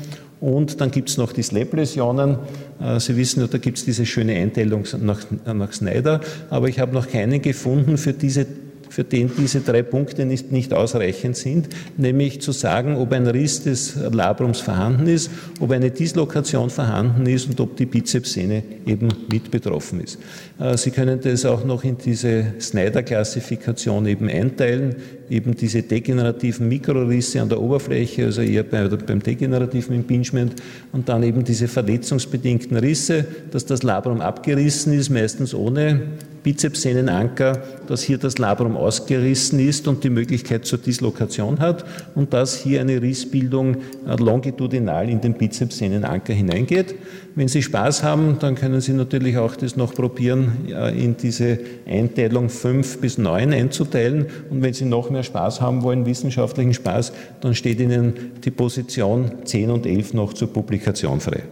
Und 0.41 0.81
dann 0.81 0.89
gibt 0.89 1.09
es 1.09 1.17
noch 1.17 1.31
die 1.31 1.43
Slap-Läsionen. 1.43 2.37
Äh, 2.81 2.99
Sie 2.99 3.15
wissen, 3.17 3.47
da 3.49 3.57
gibt 3.59 3.77
es 3.77 3.85
diese 3.85 4.05
schöne 4.05 4.35
Einteilung 4.35 4.83
nach, 5.01 5.21
nach 5.45 5.73
Snyder, 5.73 6.21
aber 6.49 6.69
ich 6.69 6.79
habe 6.79 6.93
noch 6.93 7.07
keinen 7.07 7.41
gefunden 7.41 7.97
für 7.97 8.13
diese 8.13 8.47
für 8.89 9.03
den 9.03 9.31
diese 9.37 9.61
drei 9.61 9.83
Punkte 9.83 10.25
nicht, 10.25 10.51
nicht 10.51 10.73
ausreichend 10.73 11.37
sind, 11.37 11.69
nämlich 11.97 12.41
zu 12.41 12.51
sagen, 12.51 12.95
ob 12.95 13.13
ein 13.13 13.27
Riss 13.27 13.63
des 13.63 13.95
Labrums 14.11 14.59
vorhanden 14.59 15.07
ist, 15.07 15.29
ob 15.59 15.71
eine 15.71 15.91
Dislokation 15.91 16.69
vorhanden 16.69 17.25
ist 17.25 17.49
und 17.49 17.59
ob 17.59 17.77
die 17.77 17.85
Bizepssehne 17.85 18.63
eben 18.85 19.09
mit 19.31 19.51
betroffen 19.51 20.01
ist. 20.01 20.19
Äh, 20.59 20.77
Sie 20.77 20.91
können 20.91 21.19
das 21.21 21.45
auch 21.45 21.63
noch 21.63 21.83
in 21.83 21.97
diese 21.97 22.53
Snyder-Klassifikation 22.59 24.05
eben 24.07 24.27
einteilen, 24.27 24.95
eben 25.29 25.55
diese 25.55 25.83
degenerativen 25.83 26.67
Mikrorisse 26.67 27.41
an 27.41 27.49
der 27.49 27.61
Oberfläche, 27.61 28.25
also 28.25 28.41
eher 28.41 28.63
beim 28.63 29.21
degenerativen 29.21 29.95
Impingement 29.95 30.55
und 30.91 31.07
dann 31.07 31.23
eben 31.23 31.43
diese 31.43 31.67
verletzungsbedingten 31.67 32.77
Risse, 32.77 33.25
dass 33.51 33.65
das 33.65 33.83
Labrum 33.83 34.21
abgerissen 34.21 34.93
ist, 34.93 35.09
meistens 35.09 35.53
ohne 35.53 36.01
Bizepssehnenanker, 36.43 37.61
dass 37.87 38.01
hier 38.01 38.17
das 38.17 38.37
Labrum 38.37 38.77
ausgerissen 38.77 39.59
ist 39.59 39.87
und 39.87 40.03
die 40.03 40.09
Möglichkeit 40.09 40.65
zur 40.65 40.79
Dislokation 40.79 41.59
hat 41.59 41.85
und 42.15 42.33
dass 42.33 42.55
hier 42.55 42.81
eine 42.81 43.01
Rissbildung 43.01 43.75
äh, 44.07 44.15
longitudinal 44.17 45.09
in 45.09 45.21
den 45.21 45.33
Bizepssehnenanker 45.33 46.33
hineingeht. 46.33 46.95
Wenn 47.35 47.47
Sie 47.47 47.61
Spaß 47.61 48.03
haben, 48.03 48.37
dann 48.39 48.55
können 48.55 48.81
Sie 48.81 48.93
natürlich 48.93 49.37
auch 49.37 49.55
das 49.55 49.75
noch 49.75 49.93
probieren, 49.93 50.67
äh, 50.69 51.03
in 51.03 51.17
diese 51.17 51.59
Einteilung 51.87 52.49
5 52.49 52.99
bis 52.99 53.17
9 53.17 53.53
einzuteilen. 53.53 54.25
Und 54.49 54.61
wenn 54.61 54.73
Sie 54.73 54.85
noch 54.85 55.09
mehr 55.09 55.23
Spaß 55.23 55.61
haben 55.61 55.83
wollen, 55.83 56.05
wissenschaftlichen 56.05 56.73
Spaß, 56.73 57.13
dann 57.41 57.55
steht 57.55 57.79
Ihnen 57.79 58.13
die 58.43 58.51
Position 58.51 59.31
10 59.45 59.71
und 59.71 59.85
11 59.85 60.13
noch 60.13 60.33
zur 60.33 60.51
Publikation 60.51 61.19
frei. 61.19 61.43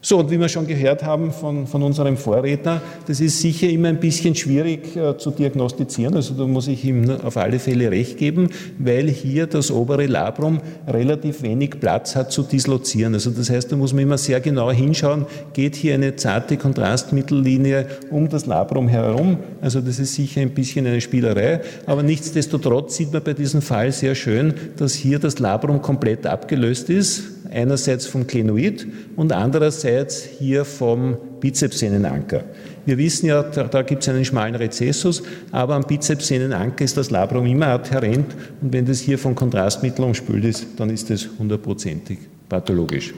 So, 0.00 0.18
und 0.20 0.30
wie 0.30 0.38
wir 0.38 0.48
schon 0.48 0.68
gehört 0.68 1.02
haben 1.02 1.32
von, 1.32 1.66
von 1.66 1.82
unserem 1.82 2.16
Vorredner, 2.16 2.80
das 3.08 3.18
ist 3.20 3.40
sicher 3.40 3.68
immer 3.68 3.88
ein 3.88 3.98
bisschen 3.98 4.36
schwierig 4.36 4.94
äh, 4.94 5.18
zu 5.18 5.32
diagnostizieren. 5.32 6.14
Also 6.14 6.34
da 6.34 6.46
muss 6.46 6.68
ich 6.68 6.84
ihm 6.84 7.10
auf 7.10 7.36
alle 7.36 7.58
Fälle 7.58 7.90
recht 7.90 8.16
geben, 8.16 8.50
weil 8.78 9.08
hier 9.08 9.48
das 9.48 9.72
obere 9.72 10.06
Labrum 10.06 10.60
relativ 10.86 11.42
wenig 11.42 11.80
Platz 11.80 12.14
hat 12.14 12.30
zu 12.30 12.44
dislozieren. 12.44 13.14
Also 13.14 13.30
das 13.30 13.50
heißt, 13.50 13.72
da 13.72 13.76
muss 13.76 13.92
man 13.92 14.04
immer 14.04 14.18
sehr 14.18 14.38
genau 14.38 14.70
hinschauen, 14.70 15.26
geht 15.52 15.74
hier 15.74 15.94
eine 15.94 16.14
zarte 16.14 16.58
Kontrastmittellinie 16.58 17.86
um 18.12 18.28
das 18.28 18.46
Labrum 18.46 18.86
herum. 18.86 19.38
Also 19.60 19.80
das 19.80 19.98
ist 19.98 20.14
sicher 20.14 20.42
ein 20.42 20.50
bisschen 20.50 20.86
eine 20.86 21.00
Spielerei. 21.00 21.60
Aber 21.86 22.04
nichtsdestotrotz 22.04 22.96
sieht 22.96 23.12
man 23.12 23.24
bei 23.24 23.34
diesem 23.34 23.62
Fall 23.62 23.90
sehr 23.90 24.14
schön, 24.14 24.54
dass 24.76 24.94
hier 24.94 25.18
das 25.18 25.40
Labrum 25.40 25.82
komplett 25.82 26.24
abgelöst 26.24 26.88
ist 26.88 27.37
einerseits 27.50 28.06
vom 28.06 28.26
Klenoid 28.26 28.86
und 29.16 29.32
andererseits 29.32 30.24
hier 30.24 30.64
vom 30.64 31.16
Bizepssehnenanker. 31.40 32.44
Wir 32.86 32.98
wissen 32.98 33.26
ja, 33.26 33.42
da, 33.42 33.64
da 33.64 33.82
gibt 33.82 34.02
es 34.02 34.08
einen 34.08 34.24
schmalen 34.24 34.54
Rezessus, 34.54 35.22
aber 35.52 35.74
am 35.74 35.84
Bizepssehnenanker 35.84 36.84
ist 36.84 36.96
das 36.96 37.10
Labrum 37.10 37.46
immer 37.46 37.66
adhärent 37.68 38.34
und 38.60 38.72
wenn 38.72 38.86
das 38.86 39.00
hier 39.00 39.18
von 39.18 39.34
Kontrastmittel 39.34 40.04
umspült 40.04 40.44
ist, 40.44 40.66
dann 40.76 40.90
ist 40.90 41.10
das 41.10 41.28
hundertprozentig 41.38 42.18
pathologisch. 42.48 43.12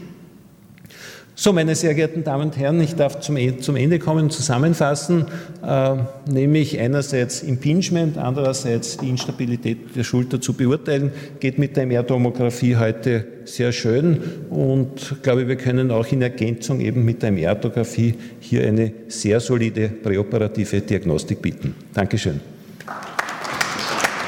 So, 1.43 1.55
meine 1.55 1.75
sehr 1.75 1.95
geehrten 1.95 2.23
Damen 2.23 2.49
und 2.49 2.59
Herren, 2.59 2.83
ich 2.83 2.97
darf 2.97 3.21
zum, 3.21 3.39
e-, 3.39 3.55
Ende 3.75 3.99
kommen 3.99 4.25
und 4.25 4.31
zusammenfassen, 4.31 5.25
äh, 5.67 5.97
nämlich 6.31 6.79
einerseits 6.79 7.43
Impingement, 7.43 8.19
andererseits 8.19 8.99
die 8.99 9.09
Instabilität 9.09 9.97
der 9.97 10.05
Schulter 10.05 10.39
zu 10.43 10.53
beurteilen, 10.53 11.13
geht 11.41 11.59
mit 11.59 11.79
der 11.79 11.85
MR-Tomographie 11.85 12.77
heute 12.77 13.25
sehr 13.47 13.73
schön 13.73 14.21
und 14.51 15.23
glaube, 15.23 15.49
wir 15.49 15.57
können 15.57 15.91
auch 15.91 16.13
in 16.13 16.21
Ergänzung 16.21 16.79
eben 16.79 17.07
mit 17.07 17.23
der 17.23 17.31
MR-Tomographie 17.31 18.17
hier 18.39 18.67
eine 18.67 18.93
sehr 19.09 19.41
solide 19.41 19.89
präoperative 19.89 20.83
Diagnostik 20.83 21.41
bieten. 21.41 21.75
Dankeschön. 21.95 22.60